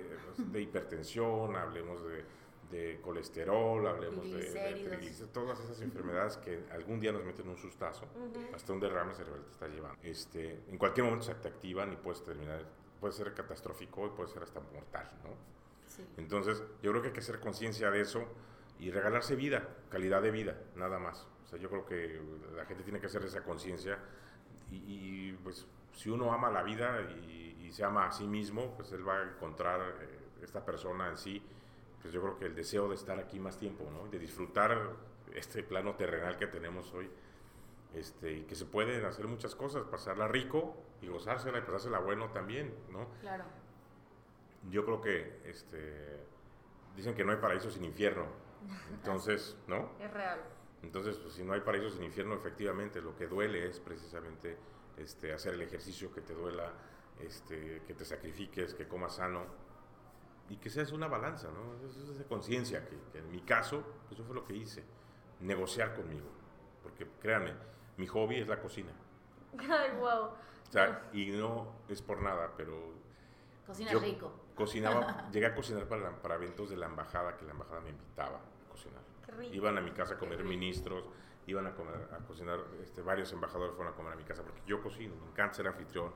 [0.53, 2.01] de, hipertensión hablemos
[2.70, 8.07] de, colesterol, hablemos de, todas esas enfermedades que algún día nos meten un sustazo,
[8.53, 9.99] hasta un derrame cerebral te está llevando.
[10.03, 12.64] Este, en cualquier momento se te activan y puedes terminar,
[12.99, 15.57] puede ser catastrófico y puede ser hasta mortal, ¿no?
[16.16, 18.25] Entonces, yo creo que hay que hacer conciencia de eso
[18.79, 21.27] y regalarse vida, calidad de vida, nada más.
[21.44, 22.20] O sea, yo creo que
[22.55, 23.99] la gente tiene que hacer esa conciencia
[24.70, 29.07] y, pues si uno ama la vida y, se ama a sí mismo, pues él
[29.07, 31.42] va a encontrar eh, esta persona en sí,
[32.00, 34.09] pues yo creo que el deseo de estar aquí más tiempo, ¿no?
[34.09, 34.92] De disfrutar
[35.35, 37.11] este plano terrenal que tenemos hoy.
[37.92, 42.31] Este, y que se pueden hacer muchas cosas, pasarla rico y gozársela y pasársela bueno
[42.31, 43.09] también, ¿no?
[43.20, 43.44] Claro.
[44.70, 46.24] Yo creo que este,
[46.94, 48.26] dicen que no hay paraíso sin infierno,
[48.92, 49.90] entonces, ¿no?
[50.00, 50.40] Es real.
[50.83, 54.57] Entonces, pues, si no hay paraíso sin infierno, efectivamente lo que duele es precisamente
[54.97, 56.73] este, hacer el ejercicio que te duela,
[57.21, 59.45] este, que te sacrifiques, que comas sano
[60.49, 61.89] y que seas una balanza, ¿no?
[61.89, 64.85] Es esa conciencia que, en mi caso, pues, eso fue lo que hice,
[65.41, 66.29] negociar conmigo,
[66.83, 67.53] porque créanme,
[67.97, 68.93] mi hobby es la cocina.
[69.59, 70.31] Ay, wow.
[70.69, 72.95] O sea, y no es por nada, pero...
[73.67, 74.33] Cocina rico.
[74.55, 78.41] Cocinaba, llegué a cocinar para, para eventos de la embajada, que la embajada me invitaba.
[79.53, 81.05] Iban a mi casa a comer ministros,
[81.47, 84.61] iban a, comer, a cocinar, este, varios embajadores fueron a comer a mi casa porque
[84.67, 86.12] yo cocino, me encanta ser anfitrión,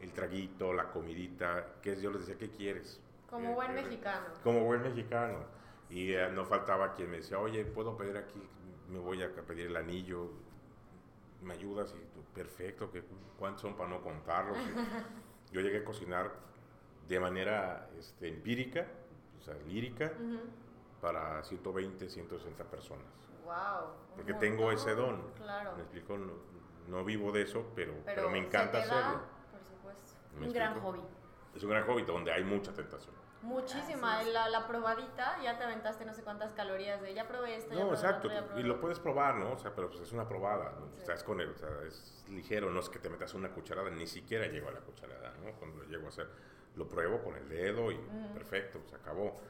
[0.00, 3.00] el traguito, la comidita, que yo les decía, ¿qué quieres?
[3.28, 4.26] Como eh, buen eh, mexicano.
[4.42, 5.38] Como buen mexicano.
[5.90, 8.42] Y eh, no faltaba quien me decía, oye, ¿puedo pedir aquí?
[8.88, 10.30] Me voy a pedir el anillo,
[11.42, 11.94] ¿me ayudas?
[11.94, 12.90] Y tú, perfecto,
[13.38, 14.56] ¿cuántos son para no contarlos?
[15.52, 16.32] yo llegué a cocinar
[17.08, 18.86] de manera este, empírica,
[19.38, 20.12] o sea, lírica,
[21.02, 23.04] para 120, 160 personas.
[23.44, 23.90] Wow.
[24.14, 25.20] Porque tengo ese don.
[25.32, 25.74] Claro.
[25.74, 26.16] Me explico,
[26.86, 29.20] no, vivo de eso, pero, pero, me encanta hacerlo.
[29.50, 30.12] por supuesto.
[30.40, 31.00] Un gran hobby.
[31.56, 33.12] Es un gran hobby donde hay mucha tentación.
[33.42, 34.22] Muchísima.
[34.22, 37.74] La, la, probadita, ya te aventaste no sé cuántas calorías de ya probé esto.
[37.74, 38.28] No, exacto.
[38.56, 39.54] y lo puedes probar, ¿no?
[39.54, 40.72] O sea, pero pues es una probada.
[40.78, 41.02] ¿no?
[41.02, 43.50] O sea, es con él, o sea, es ligero, no es que te metas una
[43.50, 45.52] cucharada, ni siquiera llego a la cucharada, ¿no?
[45.58, 46.28] Cuando lo llego a hacer,
[46.76, 47.98] lo pruebo con el dedo y
[48.32, 49.40] perfecto, se acabó.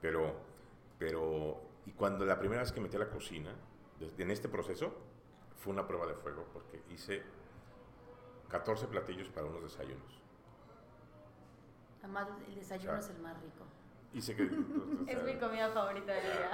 [0.00, 0.57] Pero
[0.98, 3.54] pero, y cuando la primera vez que metí a la cocina,
[4.00, 4.92] en este proceso,
[5.56, 7.22] fue una prueba de fuego, porque hice
[8.48, 10.22] 14 platillos para unos desayunos.
[12.02, 13.64] Además, el desayuno es el más rico.
[14.12, 14.44] Hice que,
[15.06, 16.50] es mi comida favorita del día.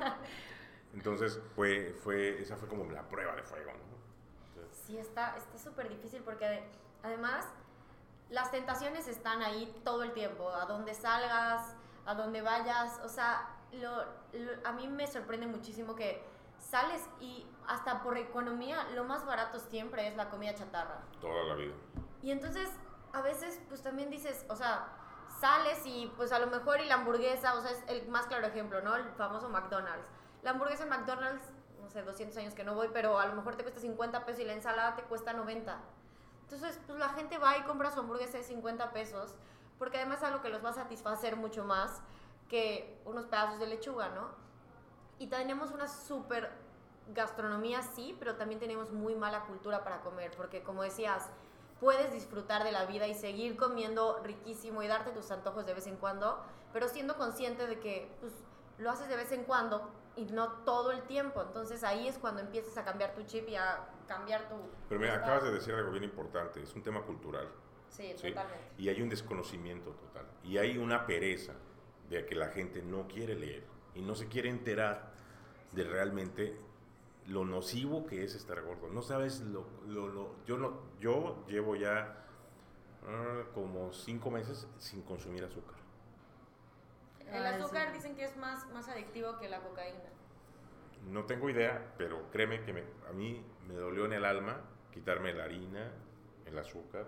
[0.94, 3.98] entonces, fue, fue, esa fue como la prueba de fuego, ¿no?
[4.72, 6.64] sí, está súper difícil porque
[7.02, 7.44] además
[8.30, 11.74] las tentaciones están ahí todo el tiempo, a donde salgas,
[12.06, 14.04] a donde vayas, o sea, lo,
[14.64, 16.24] a mí me sorprende muchísimo que
[16.58, 21.02] sales y hasta por economía lo más barato siempre es la comida chatarra.
[21.20, 21.74] Toda la vida.
[22.22, 22.70] Y entonces
[23.12, 24.88] a veces pues también dices, o sea,
[25.40, 28.46] sales y pues a lo mejor y la hamburguesa, o sea, es el más claro
[28.46, 28.96] ejemplo, ¿no?
[28.96, 30.08] El famoso McDonald's.
[30.42, 31.44] La hamburguesa en McDonald's,
[31.80, 34.40] no sé, 200 años que no voy, pero a lo mejor te cuesta 50 pesos
[34.40, 35.78] y la ensalada te cuesta 90.
[36.42, 39.34] Entonces, pues la gente va y compra su hamburguesa de 50 pesos,
[39.78, 42.00] porque además es algo que los va a satisfacer mucho más
[42.48, 44.30] que unos pedazos de lechuga, ¿no?
[45.18, 46.50] Y tenemos una súper
[47.14, 51.28] gastronomía, sí, pero también tenemos muy mala cultura para comer, porque como decías,
[51.80, 55.86] puedes disfrutar de la vida y seguir comiendo riquísimo y darte tus antojos de vez
[55.86, 58.32] en cuando, pero siendo consciente de que pues,
[58.78, 61.42] lo haces de vez en cuando y no todo el tiempo.
[61.42, 64.56] Entonces ahí es cuando empiezas a cambiar tu chip y a cambiar tu...
[64.88, 67.48] Pero me acabas de decir algo bien importante, es un tema cultural.
[67.88, 68.72] Sí, totalmente.
[68.76, 70.26] Y hay un desconocimiento total.
[70.42, 71.54] Y hay una pereza
[72.10, 75.12] de que la gente no quiere leer y no se quiere enterar
[75.72, 76.56] de realmente
[77.26, 78.88] lo nocivo que es estar gordo.
[78.88, 82.24] No sabes lo, lo, yo no, yo llevo ya
[83.06, 85.76] ah, como cinco meses sin consumir azúcar.
[87.30, 89.98] El azúcar dicen que es más, más adictivo que la cocaína.
[91.10, 95.44] No tengo idea, pero créeme que a mí me dolió en el alma quitarme la
[95.44, 95.92] harina,
[96.46, 97.06] el azúcar.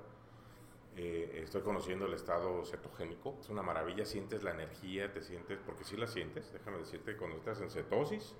[0.96, 3.38] Eh, estoy conociendo el estado cetogénico.
[3.40, 7.36] Es una maravilla, sientes la energía, te sientes, porque si la sientes, déjame decirte, cuando
[7.36, 8.34] estás en cetosis,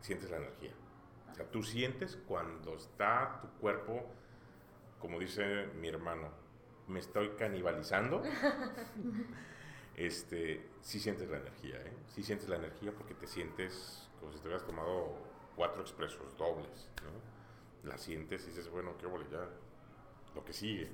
[0.00, 0.72] sientes la energía.
[1.30, 4.04] O sea, tú sientes cuando está tu cuerpo,
[4.98, 6.30] como dice mi hermano,
[6.88, 8.22] me estoy canibalizando.
[9.96, 11.92] este, sí sientes la energía, ¿eh?
[12.08, 15.16] Sí sientes la energía porque te sientes como si te hubieras tomado
[15.54, 17.88] cuatro expresos dobles, ¿no?
[17.88, 19.48] La sientes y dices, bueno, qué vole, ya,
[20.34, 20.90] lo que sigue.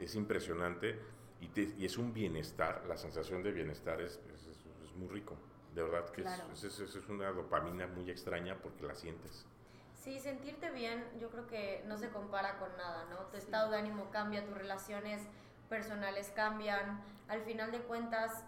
[0.00, 0.98] Es impresionante
[1.40, 5.36] y, y, es un bienestar, la sensación de bienestar es, es, muy rico.
[5.74, 9.46] De verdad que es, es, una dopamina muy extraña porque la sientes.
[9.94, 13.16] Sí, sentirte bien yo creo que no se compara con nada, ¿no?
[13.26, 15.22] Tu estado de ánimo cambia, tus relaciones
[15.68, 18.44] personales cambian, al final de cuentas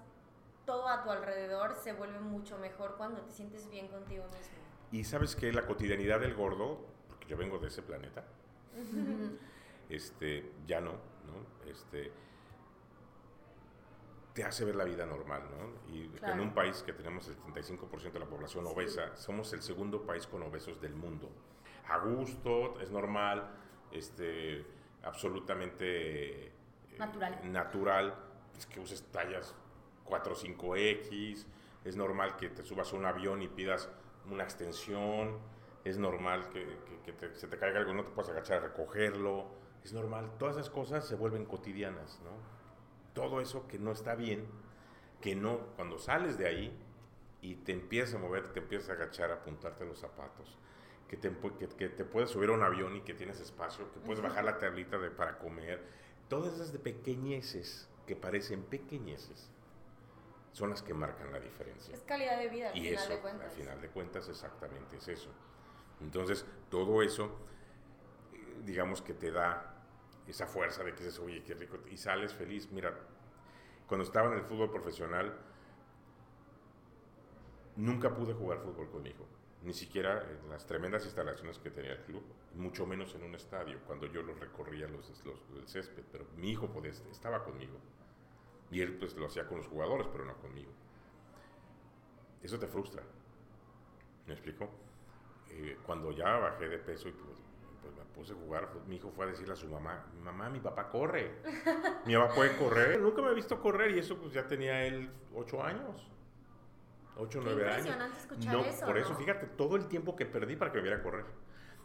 [0.66, 4.62] todo a tu alrededor se vuelve mucho mejor cuando te sientes bien contigo mismo.
[4.90, 8.24] Y sabes que la cotidianidad del gordo, porque yo vengo de ese planeta,
[9.88, 10.92] este, ya no,
[11.32, 11.70] ¿no?
[11.70, 12.12] Este,
[14.34, 15.92] te hace ver la vida normal, ¿no?
[15.92, 20.06] Y en un país que tenemos el 75% de la población obesa, somos el segundo
[20.06, 21.30] país con obesos del mundo.
[21.88, 23.50] A gusto, es normal,
[23.90, 24.64] este,
[25.02, 26.52] absolutamente eh,
[26.98, 27.52] natural.
[27.52, 28.14] natural,
[28.52, 29.54] pues, que uses tallas
[30.04, 31.46] 4 o 5X,
[31.84, 33.90] es normal que te subas a un avión y pidas
[34.30, 35.38] una extensión,
[35.84, 36.78] es normal que,
[37.34, 39.46] se te caiga algo, no te puedas agachar a recogerlo,
[39.84, 42.30] es normal, todas esas cosas se vuelven cotidianas, ¿no?
[43.14, 44.46] Todo eso que no está bien,
[45.20, 46.78] que no, cuando sales de ahí
[47.40, 50.58] y te empiezas a mover, te empiezas a agachar, a apuntarte los zapatos,
[51.08, 51.30] que te,
[51.76, 54.58] que, te puedes subir a un avión y que tienes espacio, que puedes bajar la
[54.58, 55.82] tablita de, para comer,
[56.28, 59.50] todas esas de pequeñeces que parecen pequeñeces
[60.52, 61.94] son las que marcan la diferencia.
[61.94, 63.50] Es calidad de vida, al y final de cuentas.
[63.50, 65.30] Al final de cuentas, exactamente es eso.
[66.00, 67.38] Entonces, todo eso,
[68.32, 69.71] eh, digamos que te da
[70.26, 72.70] esa fuerza de que dices, oye, qué rico, y sales feliz.
[72.70, 72.94] Mira,
[73.86, 75.36] cuando estaba en el fútbol profesional,
[77.76, 79.26] nunca pude jugar fútbol con mi hijo,
[79.62, 82.22] ni siquiera en las tremendas instalaciones que tenía el club,
[82.54, 86.50] mucho menos en un estadio, cuando yo los recorría los, los, el césped, pero mi
[86.50, 87.78] hijo podía, estaba conmigo.
[88.70, 90.70] Y él pues lo hacía con los jugadores, pero no conmigo.
[92.42, 93.02] Eso te frustra.
[94.26, 94.68] ¿Me explico?
[95.50, 97.38] Eh, cuando ya bajé de peso y pues,
[98.14, 100.88] puse a jugar, pues, mi hijo fue a decirle a su mamá, mamá, mi papá
[100.88, 101.42] corre.
[102.06, 103.00] mi papá puede correr.
[103.02, 106.08] Nunca me ha visto correr y eso pues ya tenía él ocho años.
[107.16, 107.96] Ocho o nueve años.
[108.16, 110.98] Escuchar no, eso, por eso fíjate todo el tiempo que perdí para que me viera
[110.98, 111.26] a correr.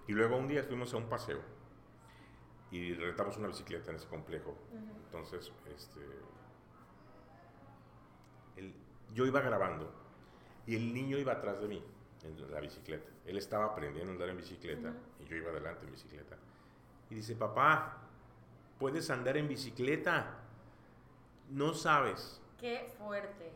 [0.07, 1.41] Y luego un día fuimos a un paseo
[2.71, 4.57] y rentamos una bicicleta en ese complejo.
[5.05, 6.01] Entonces, este,
[9.13, 9.91] yo iba grabando
[10.65, 11.83] y el niño iba atrás de mí
[12.23, 13.09] en la bicicleta.
[13.25, 16.37] Él estaba aprendiendo a andar en bicicleta y yo iba adelante en bicicleta.
[17.09, 17.97] Y dice, papá,
[18.79, 20.39] puedes andar en bicicleta.
[21.49, 22.41] No sabes.
[22.57, 23.51] Qué fuerte.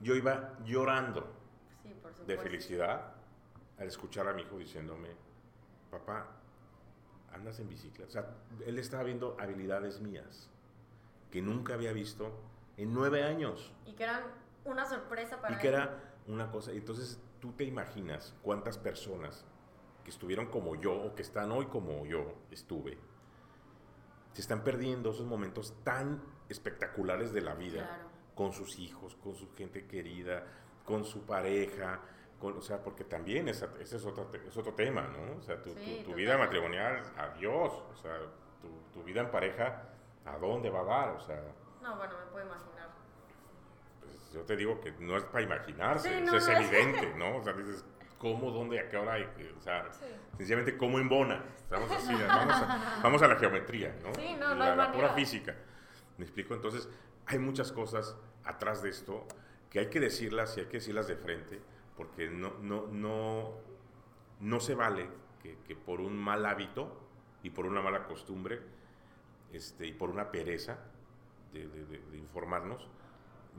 [0.00, 1.32] Yo iba llorando
[2.26, 3.12] de felicidad
[3.78, 5.08] al escuchar a mi hijo diciéndome,
[5.90, 6.26] papá,
[7.32, 8.08] andas en bicicleta.
[8.08, 8.26] O sea,
[8.66, 10.50] él estaba viendo habilidades mías
[11.30, 12.32] que nunca había visto
[12.76, 13.72] en nueve años.
[13.84, 14.24] Y que eran
[14.64, 16.72] una sorpresa para Y que era una cosa.
[16.72, 19.44] Entonces tú te imaginas cuántas personas
[20.04, 22.98] que estuvieron como yo o que están hoy como yo estuve,
[24.32, 29.52] se están perdiendo esos momentos tan espectaculares de la vida con sus hijos, con su
[29.54, 30.44] gente querida,
[30.84, 32.00] con su pareja,
[32.40, 35.38] o sea, porque también ese es otro, es otro tema, ¿no?
[35.38, 38.18] O sea, tu, tu, vida matrimonial, adiós, o sea,
[38.60, 39.88] tu, tu, vida en pareja,
[40.24, 41.08] ¿a dónde va a dar?
[41.16, 41.42] O sea...
[41.82, 42.75] No, bueno, me puedo imaginar.
[44.26, 47.36] Pues yo te digo que no es para imaginarse, eso es evidente, ¿no?
[47.36, 47.84] O sea, dices,
[48.18, 49.14] ¿cómo, dónde, a qué hora?
[49.14, 49.24] Hay?
[49.56, 49.88] O sea,
[50.36, 51.44] sencillamente, ¿cómo en Bona?
[51.56, 54.12] Estamos así, vamos a, vamos a la geometría, ¿no?
[54.14, 55.54] Sí, no, no la, la pura física.
[56.18, 56.54] ¿Me explico?
[56.54, 56.88] Entonces,
[57.26, 59.26] hay muchas cosas atrás de esto
[59.70, 61.60] que hay que decirlas y hay que decirlas de frente,
[61.96, 63.52] porque no, no, no,
[64.40, 65.08] no se vale
[65.40, 67.00] que, que por un mal hábito
[67.44, 68.60] y por una mala costumbre
[69.52, 70.78] este, y por una pereza
[71.52, 72.88] de, de, de, informarnos,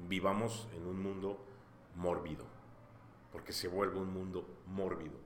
[0.07, 1.37] vivamos en un mundo
[1.95, 2.45] mórbido,
[3.31, 5.17] porque se vuelve un mundo mórbido.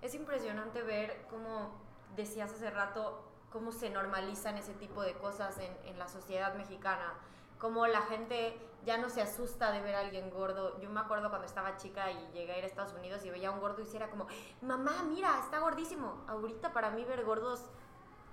[0.00, 1.72] Es impresionante ver cómo,
[2.16, 7.14] decías hace rato, cómo se normalizan ese tipo de cosas en, en la sociedad mexicana
[7.62, 10.80] como la gente ya no se asusta de ver a alguien gordo.
[10.80, 13.50] Yo me acuerdo cuando estaba chica y llegué a ir a Estados Unidos y veía
[13.50, 14.26] a un gordo y era como,
[14.62, 16.24] mamá, mira, está gordísimo.
[16.26, 17.70] Ahorita para mí ver gordos,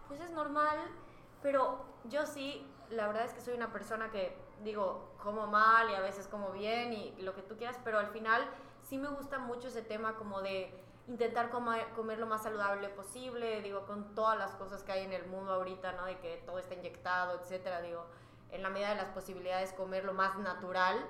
[0.08, 0.80] pues es normal,
[1.44, 5.94] pero yo sí, la verdad es que soy una persona que digo, como mal y
[5.94, 8.48] a veces como bien y lo que tú quieras, pero al final
[8.84, 10.74] sí me gusta mucho ese tema como de
[11.08, 15.14] intentar comer, comer, lo más saludable posible, digo, con todas las cosas que hay en
[15.14, 16.06] el mundo ahorita, ¿no?
[16.06, 18.06] De que todo está inyectado, etcétera, digo,
[18.52, 21.04] en la medida de las posibilidades comer lo más natural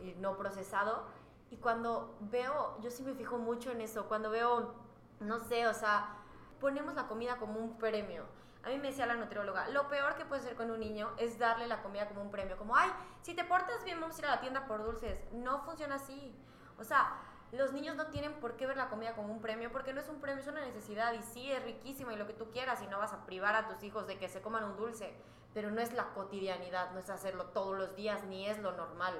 [0.00, 1.04] y no procesado.
[1.50, 4.74] Y cuando veo, yo sí me fijo mucho en eso, cuando veo,
[5.20, 6.16] no sé, o sea,
[6.60, 8.24] ponemos la comida como un premio.
[8.66, 11.38] A mí me decía la nutrióloga, lo peor que puede ser con un niño es
[11.38, 12.90] darle la comida como un premio, como, ay,
[13.22, 15.18] si te portas bien vamos a ir a la tienda por dulces.
[15.32, 16.34] No funciona así.
[16.78, 17.16] O sea,
[17.52, 20.08] los niños no tienen por qué ver la comida como un premio, porque no es
[20.08, 22.86] un premio, es una necesidad y sí, es riquísima y lo que tú quieras y
[22.88, 25.14] no vas a privar a tus hijos de que se coman un dulce
[25.56, 29.14] pero no es la cotidianidad, no es hacerlo todos los días, ni es lo normal.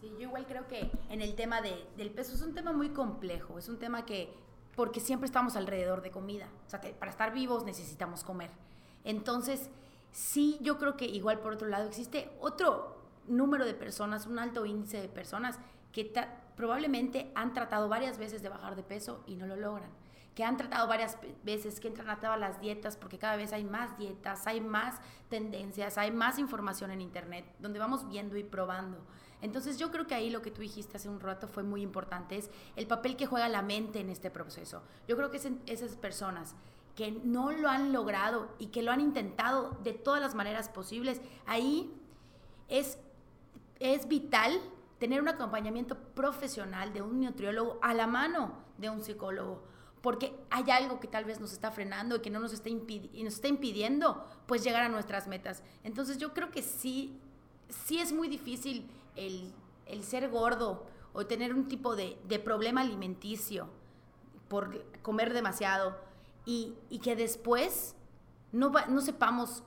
[0.00, 2.88] Sí, yo igual creo que en el tema de, del peso es un tema muy
[2.88, 4.34] complejo, es un tema que,
[4.76, 8.50] porque siempre estamos alrededor de comida, o sea que para estar vivos necesitamos comer.
[9.02, 9.70] Entonces,
[10.12, 14.66] sí, yo creo que igual por otro lado existe otro número de personas, un alto
[14.66, 15.58] índice de personas
[15.92, 16.12] que
[16.54, 19.90] probablemente han tratado varias veces de bajar de peso y no lo logran
[20.36, 23.96] que han tratado varias veces, que han tratado las dietas, porque cada vez hay más
[23.96, 28.98] dietas, hay más tendencias, hay más información en Internet, donde vamos viendo y probando.
[29.42, 32.36] Entonces yo creo que ahí lo que tú dijiste hace un rato fue muy importante,
[32.36, 34.82] es el papel que juega la mente en este proceso.
[35.06, 36.54] Yo creo que esas personas
[36.94, 41.20] que no lo han logrado y que lo han intentado de todas las maneras posibles,
[41.44, 41.92] ahí
[42.68, 42.98] es,
[43.78, 44.58] es vital
[44.98, 49.62] tener un acompañamiento profesional de un nutriólogo a la mano de un psicólogo
[50.06, 53.34] porque hay algo que tal vez nos está frenando y que no nos está, nos
[53.34, 55.64] está impidiendo pues llegar a nuestras metas.
[55.82, 57.18] Entonces yo creo que sí,
[57.68, 59.52] sí es muy difícil el,
[59.86, 63.68] el ser gordo o tener un tipo de, de problema alimenticio
[64.48, 65.96] por comer demasiado
[66.44, 67.96] y, y que después
[68.52, 69.62] no, no sepamos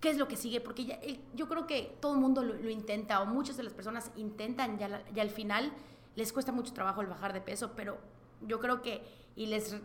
[0.00, 0.98] qué es lo que sigue, porque ya,
[1.34, 5.04] yo creo que todo el mundo lo, intenta o muchas de las personas intentan ya,
[5.12, 5.72] ya al final
[6.16, 7.98] les cuesta mucho trabajo el bajar de peso, pero
[8.42, 9.02] yo creo que
[9.36, 9.76] y les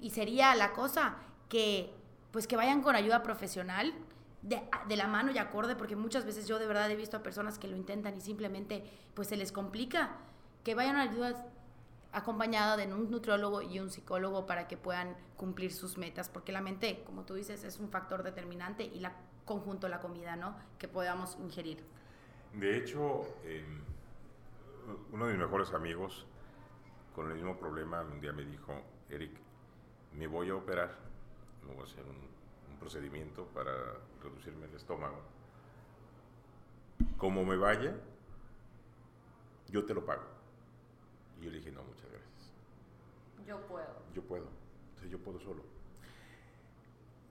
[0.00, 1.16] y sería la cosa
[1.48, 1.92] que
[2.30, 3.92] pues que vayan con ayuda profesional
[4.44, 7.22] de, de, la mano y acorde porque muchas veces yo de verdad he visto a
[7.22, 10.16] personas que lo intentan y simplemente pues se les complica
[10.62, 11.46] que vayan a ayuda
[12.12, 16.60] acompañada de un nutriólogo y un psicólogo para que puedan cumplir sus metas porque la
[16.60, 19.14] mente como tú dices es un factor determinante y la
[19.46, 21.82] conjunto la comida no que podamos ingerir.
[22.52, 23.64] De hecho eh,
[25.10, 26.26] uno de mis mejores amigos
[27.14, 28.74] con el mismo problema un día me dijo
[29.08, 29.32] Eric,
[30.12, 30.98] me voy a operar,
[31.66, 32.33] me voy a hacer un,
[32.84, 33.72] procedimiento para
[34.22, 35.22] reducirme el estómago.
[37.16, 37.96] Como me vaya,
[39.70, 40.24] yo te lo pago.
[41.40, 42.52] Y yo le dije, no, muchas gracias.
[43.46, 44.02] Yo puedo.
[44.14, 44.48] Yo puedo.
[45.08, 45.62] yo puedo solo.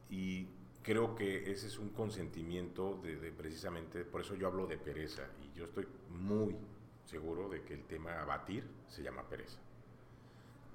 [0.09, 0.47] Y
[0.81, 5.27] creo que ese es un consentimiento de, de, precisamente, por eso yo hablo de pereza.
[5.39, 6.57] Y yo estoy muy
[7.05, 9.59] seguro de que el tema abatir se llama pereza.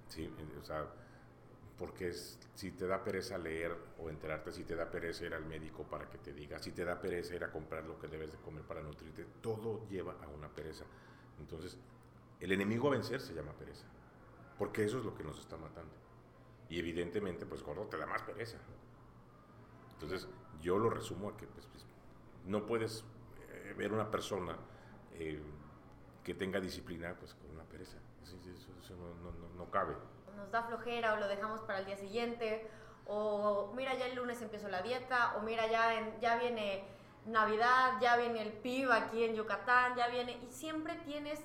[0.06, 0.86] Sí, o sea,
[1.78, 5.44] porque es, si te da pereza leer o enterarte, si te da pereza ir al
[5.44, 8.32] médico para que te diga, si te da pereza ir a comprar lo que debes
[8.32, 10.84] de comer para nutrirte, todo lleva a una pereza.
[11.38, 11.78] Entonces,
[12.40, 13.86] el enemigo a vencer se llama pereza,
[14.58, 15.94] porque eso es lo que nos está matando.
[16.68, 18.58] Y evidentemente, pues gordo te da más pereza.
[19.94, 20.28] Entonces,
[20.60, 21.86] yo lo resumo a que pues, pues
[22.44, 23.04] no puedes
[23.50, 24.56] eh, ver una persona
[25.14, 25.40] eh,
[26.24, 29.94] que tenga disciplina pues con una pereza eso, no, no, cabe.
[30.38, 32.70] Nos da flojera o lo dejamos para el día siguiente,
[33.06, 36.84] o mira, ya el lunes empiezo la dieta, o mira, ya, ya viene
[37.26, 41.40] Navidad, ya viene el PIB aquí en Yucatán, ya viene, y siempre tienes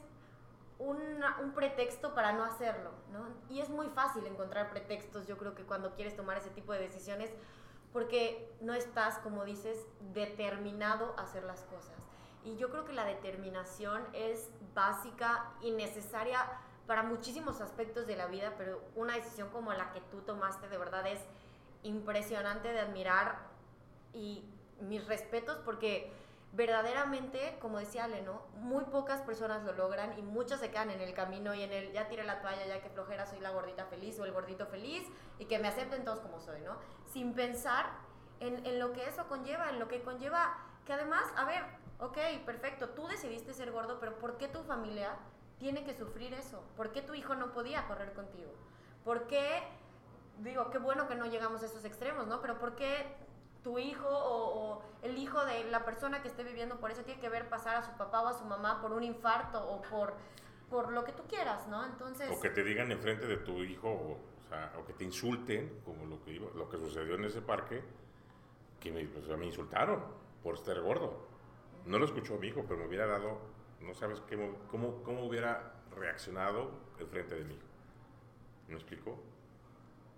[0.78, 3.26] un pretexto para no hacerlo, ¿no?
[3.50, 6.80] Y es muy fácil encontrar pretextos, yo creo que cuando quieres tomar ese tipo de
[6.80, 7.32] decisiones,
[7.94, 11.96] porque no estás, como dices, determinado a hacer las cosas.
[12.44, 16.46] Y yo creo que la determinación es básica y necesaria
[16.88, 20.78] para muchísimos aspectos de la vida, pero una decisión como la que tú tomaste de
[20.78, 21.20] verdad es
[21.84, 23.40] impresionante de admirar
[24.14, 24.44] y
[24.80, 26.12] mis respetos porque
[26.52, 28.44] verdaderamente, como decía Ale, ¿no?
[28.56, 31.92] Muy pocas personas lo logran y muchas se quedan en el camino y en el
[31.92, 35.08] ya tiré la toalla, ya que flojera, soy la gordita feliz o el gordito feliz
[35.40, 36.78] y que me acepten todos como soy, ¿no?
[37.12, 37.88] Sin pensar
[38.40, 41.64] en, en lo que eso conlleva, en lo que conlleva que además, a ver,
[42.00, 45.16] ok, perfecto, tú decidiste ser gordo, pero ¿por qué tu familia
[45.64, 46.62] tiene que sufrir eso?
[46.76, 48.52] ¿Por qué tu hijo no podía correr contigo?
[49.06, 49.64] ¿Por qué,
[50.40, 52.42] digo, qué bueno que no llegamos a esos extremos, ¿no?
[52.42, 53.16] Pero ¿por qué
[53.64, 57.30] tu hijo o, el hijo de la persona que esté viviendo por eso tiene que
[57.30, 60.16] ver pasar a su papá o a su mamá por un infarto o por,
[60.70, 61.86] por lo que tú quieras, ¿no?
[61.86, 62.30] Entonces...
[62.30, 66.06] O que te digan enfrente de tu hijo, o, sea, o que te insulten, como
[66.06, 67.82] lo que, lo que sucedió en ese parque,
[68.82, 69.02] que me,
[69.38, 70.04] me insultaron
[70.44, 71.26] por estar gordo.
[71.86, 73.40] No lo escuchó mi hijo, pero me hubiera dado,
[73.84, 77.60] no sabes cómo, cómo, cómo hubiera reaccionado enfrente de mí.
[78.68, 79.20] ¿Me explico?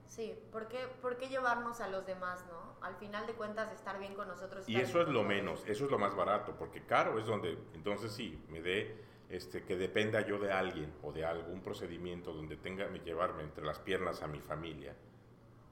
[0.07, 2.85] Sí, ¿por qué, ¿por qué, llevarnos a los demás, no?
[2.85, 4.67] Al final de cuentas, estar bien con nosotros.
[4.69, 8.11] Y eso es lo menos, eso es lo más barato, porque caro es donde, entonces
[8.11, 8.95] sí, me dé,
[9.29, 13.65] este, que dependa yo de alguien o de algún procedimiento donde tenga que llevarme entre
[13.65, 14.95] las piernas a mi familia,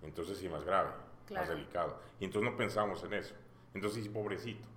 [0.02, 0.92] entonces sí más grave,
[1.32, 2.00] más delicado.
[2.20, 3.36] Y entonces no pensamos en eso.
[3.74, 4.68] Entonces sí, pobrecito.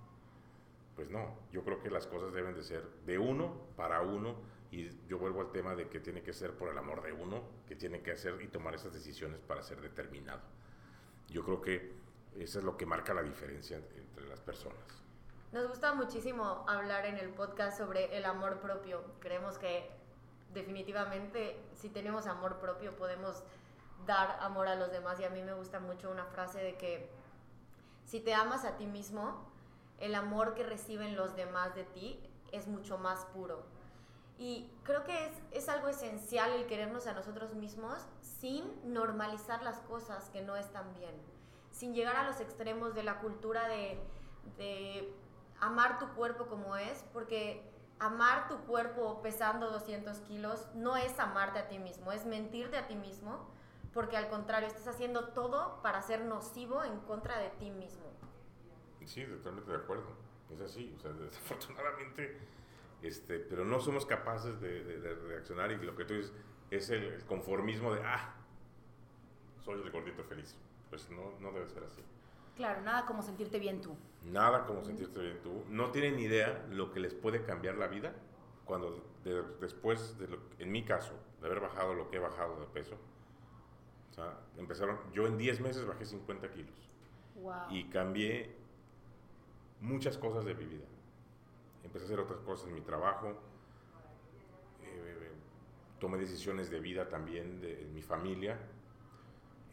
[0.97, 4.35] Pues no, yo creo que las cosas deben de ser de uno para uno
[4.71, 7.43] y yo vuelvo al tema de que tiene que ser por el amor de uno,
[7.67, 10.41] que tiene que hacer y tomar esas decisiones para ser determinado.
[11.29, 11.93] Yo creo que
[12.35, 15.03] eso es lo que marca la diferencia entre las personas.
[15.51, 19.03] Nos gusta muchísimo hablar en el podcast sobre el amor propio.
[19.19, 19.91] Creemos que
[20.51, 23.43] definitivamente si tenemos amor propio podemos
[24.07, 27.07] dar amor a los demás y a mí me gusta mucho una frase de que
[28.03, 29.45] si te amas a ti mismo,
[29.99, 32.19] el amor que reciben los demás de ti
[32.51, 33.63] es mucho más puro
[34.37, 39.79] y creo que es, es, algo esencial el querernos a nosotros mismos sin normalizar las
[39.81, 41.15] cosas que no están bien,
[41.71, 43.99] sin llegar a los extremos de la cultura de,
[44.57, 45.11] de
[45.59, 47.67] amar tu cuerpo como es, porque
[47.99, 52.85] amar tu cuerpo pesando 200 kilos no es amarte a ti mismo, es mentirte a
[52.85, 53.47] ti mismo,
[53.91, 58.05] porque al contrario, estás haciendo todo para ser nocivo en contra de ti mismo.
[59.07, 60.05] Sí, totalmente de acuerdo.
[60.53, 62.37] Es así, o sea, desafortunadamente
[63.01, 66.33] este, pero no somos capaces de, reaccionar y lo que tú dices
[66.71, 68.33] es el, conformismo de, ah,
[69.63, 70.55] soy el gordito feliz.
[70.89, 72.01] Pues no, no debe ser así.
[72.55, 73.95] Claro, nada como sentirte bien tú.
[74.23, 75.63] Nada como sentirte bien tú.
[75.69, 78.13] No tienen idea lo que les puede cambiar la vida
[78.65, 79.03] cuando
[79.59, 80.27] después, de
[80.59, 82.95] en mi caso, de haber bajado lo que he bajado de peso,
[84.09, 86.89] o sea, empezaron, yo en 10 meses bajé 50 kilos.
[87.35, 87.69] Wow.
[87.69, 88.55] Y cambié
[89.81, 90.85] muchas cosas de mi vida
[91.87, 93.33] empecé a hacer otras cosas en mi trabajo,
[94.83, 95.31] eh,
[95.99, 98.57] tomé decisiones de vida también de, mi familia.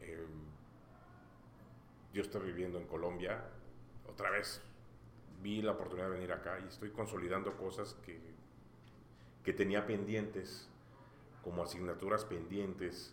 [0.01, 0.27] Eh,
[2.13, 3.45] yo estoy viviendo en Colombia,
[4.09, 4.63] otra vez
[5.43, 8.19] vi la oportunidad de venir acá y estoy consolidando cosas que,
[9.43, 10.69] que tenía pendientes,
[11.43, 13.13] como asignaturas pendientes,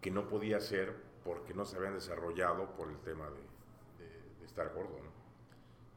[0.00, 4.46] que no podía hacer porque no se habían desarrollado por el tema de, de, de
[4.46, 4.96] estar gordo.
[5.04, 5.15] ¿no?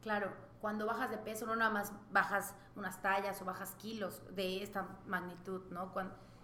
[0.02, 4.62] Claro, cuando bajas de peso no nada más bajas unas tallas o bajas kilos de
[4.62, 5.92] esta magnitud, ¿no?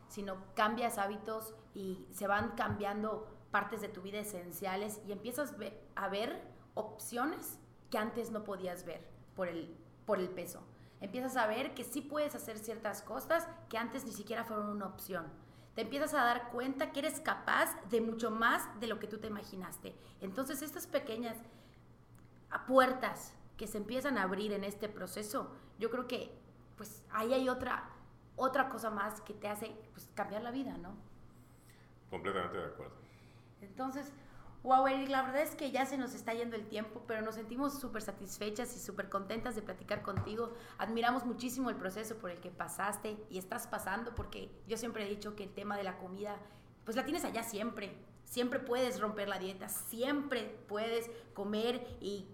[0.09, 5.55] sino cambias hábitos y se van cambiando partes de tu vida esenciales y empiezas
[5.95, 6.43] a ver
[6.75, 7.59] opciones
[7.91, 10.63] que antes no podías ver por el, por el peso.
[11.01, 14.87] Empiezas a ver que sí puedes hacer ciertas cosas que antes ni siquiera fueron una
[14.87, 15.27] opción.
[15.75, 19.19] Te empiezas a dar cuenta que eres capaz de mucho más de lo que tú
[19.19, 19.95] te imaginaste.
[20.21, 21.37] Entonces estas pequeñas
[22.67, 26.37] puertas que se empiezan a abrir en este proceso, yo creo que
[26.77, 27.89] pues ahí hay otra,
[28.37, 30.95] otra cosa más que te hace pues, cambiar la vida, ¿no?
[32.11, 32.95] Completamente de acuerdo.
[33.63, 34.13] Entonces,
[34.63, 37.37] wow, Eric, la verdad es que ya se nos está yendo el tiempo, pero nos
[37.37, 40.53] sentimos súper satisfechas y súper contentas de platicar contigo.
[40.79, 45.09] Admiramos muchísimo el proceso por el que pasaste y estás pasando, porque yo siempre he
[45.09, 46.37] dicho que el tema de la comida,
[46.85, 47.97] pues la tienes allá siempre.
[48.25, 52.27] Siempre puedes romper la dieta, siempre puedes comer y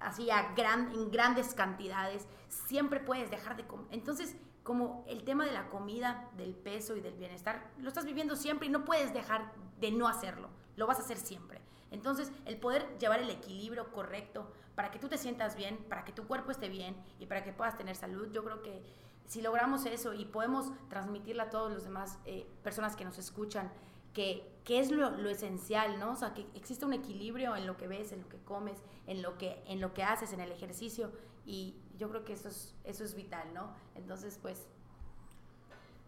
[0.00, 3.86] así gran, en grandes cantidades, siempre puedes dejar de comer.
[3.90, 8.36] Entonces, como el tema de la comida, del peso y del bienestar, lo estás viviendo
[8.36, 11.60] siempre y no puedes dejar de no hacerlo, lo vas a hacer siempre.
[11.90, 16.12] Entonces, el poder llevar el equilibrio correcto para que tú te sientas bien, para que
[16.12, 18.82] tu cuerpo esté bien y para que puedas tener salud, yo creo que
[19.26, 23.70] si logramos eso y podemos transmitirle a todos los demás eh, personas que nos escuchan,
[24.18, 26.10] que, que es lo, lo, esencial, ¿no?
[26.10, 29.22] O sea, que existe un equilibrio en lo que ves, en lo que comes, en
[29.22, 31.12] lo que, en lo que haces, en el ejercicio,
[31.46, 33.72] y yo creo que eso es, eso es vital, ¿no?
[33.94, 34.66] Entonces, pues...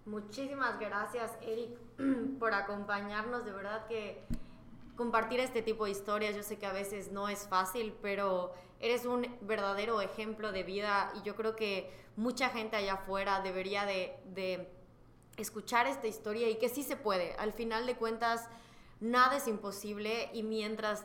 [0.06, 1.78] Muchísimas gracias, Eric,
[2.40, 3.44] por acompañarnos.
[3.44, 4.24] De verdad que
[4.96, 9.06] compartir este tipo de historias, yo sé que a veces no es fácil, pero eres
[9.06, 14.68] un verdadero ejemplo de vida y yo creo que mucha gente allá afuera debería de,
[15.42, 17.34] escuchar esta historia y que sí se puede.
[17.34, 18.48] Al final de cuentas,
[19.00, 21.04] nada es imposible y mientras,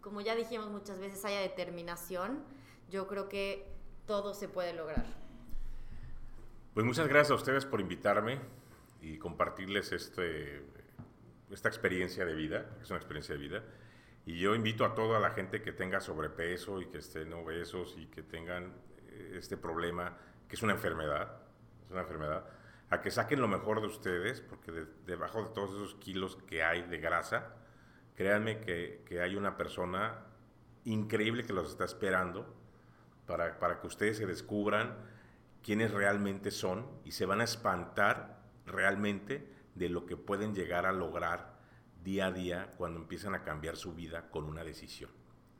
[0.00, 2.42] como ya dijimos muchas veces, haya determinación,
[2.90, 3.66] yo creo que
[4.06, 5.04] todo se puede lograr.
[6.74, 8.40] Pues muchas gracias a ustedes por invitarme
[9.00, 10.64] y compartirles este,
[11.50, 13.62] esta experiencia de vida, es una experiencia de vida.
[14.26, 18.06] Y yo invito a toda la gente que tenga sobrepeso y que estén obesos y
[18.06, 18.72] que tengan
[19.08, 20.16] eh, este problema,
[20.48, 21.42] que es una enfermedad,
[21.84, 22.44] es una enfermedad,
[22.90, 26.82] a que saquen lo mejor de ustedes, porque debajo de todos esos kilos que hay
[26.82, 27.54] de grasa,
[28.14, 30.26] créanme que, que hay una persona
[30.84, 32.54] increíble que los está esperando
[33.26, 34.96] para, para que ustedes se descubran
[35.62, 40.92] quiénes realmente son y se van a espantar realmente de lo que pueden llegar a
[40.92, 41.54] lograr
[42.02, 45.10] día a día cuando empiezan a cambiar su vida con una decisión.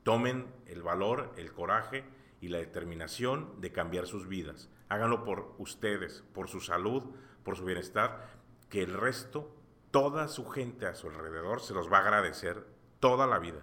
[0.03, 2.03] Tomen el valor, el coraje
[2.45, 4.69] y la determinación de cambiar sus vidas.
[4.87, 7.03] Háganlo por ustedes, por su salud,
[7.43, 8.29] por su bienestar,
[8.69, 9.51] que el resto,
[9.89, 12.67] toda su gente a su alrededor se los va a agradecer
[12.99, 13.61] toda la vida.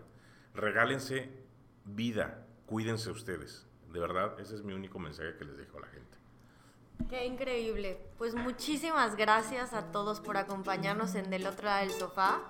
[0.53, 1.31] Regálense
[1.85, 3.69] vida, cuídense ustedes.
[3.93, 6.19] De verdad, ese es mi único mensaje que les dejo a la gente.
[7.09, 8.01] Qué increíble.
[8.19, 12.41] Pues muchísimas gracias a todos por acompañarnos en Del otro lado del sofá.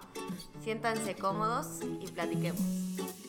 [0.62, 3.21] Siéntanse cómodos y platiquemos.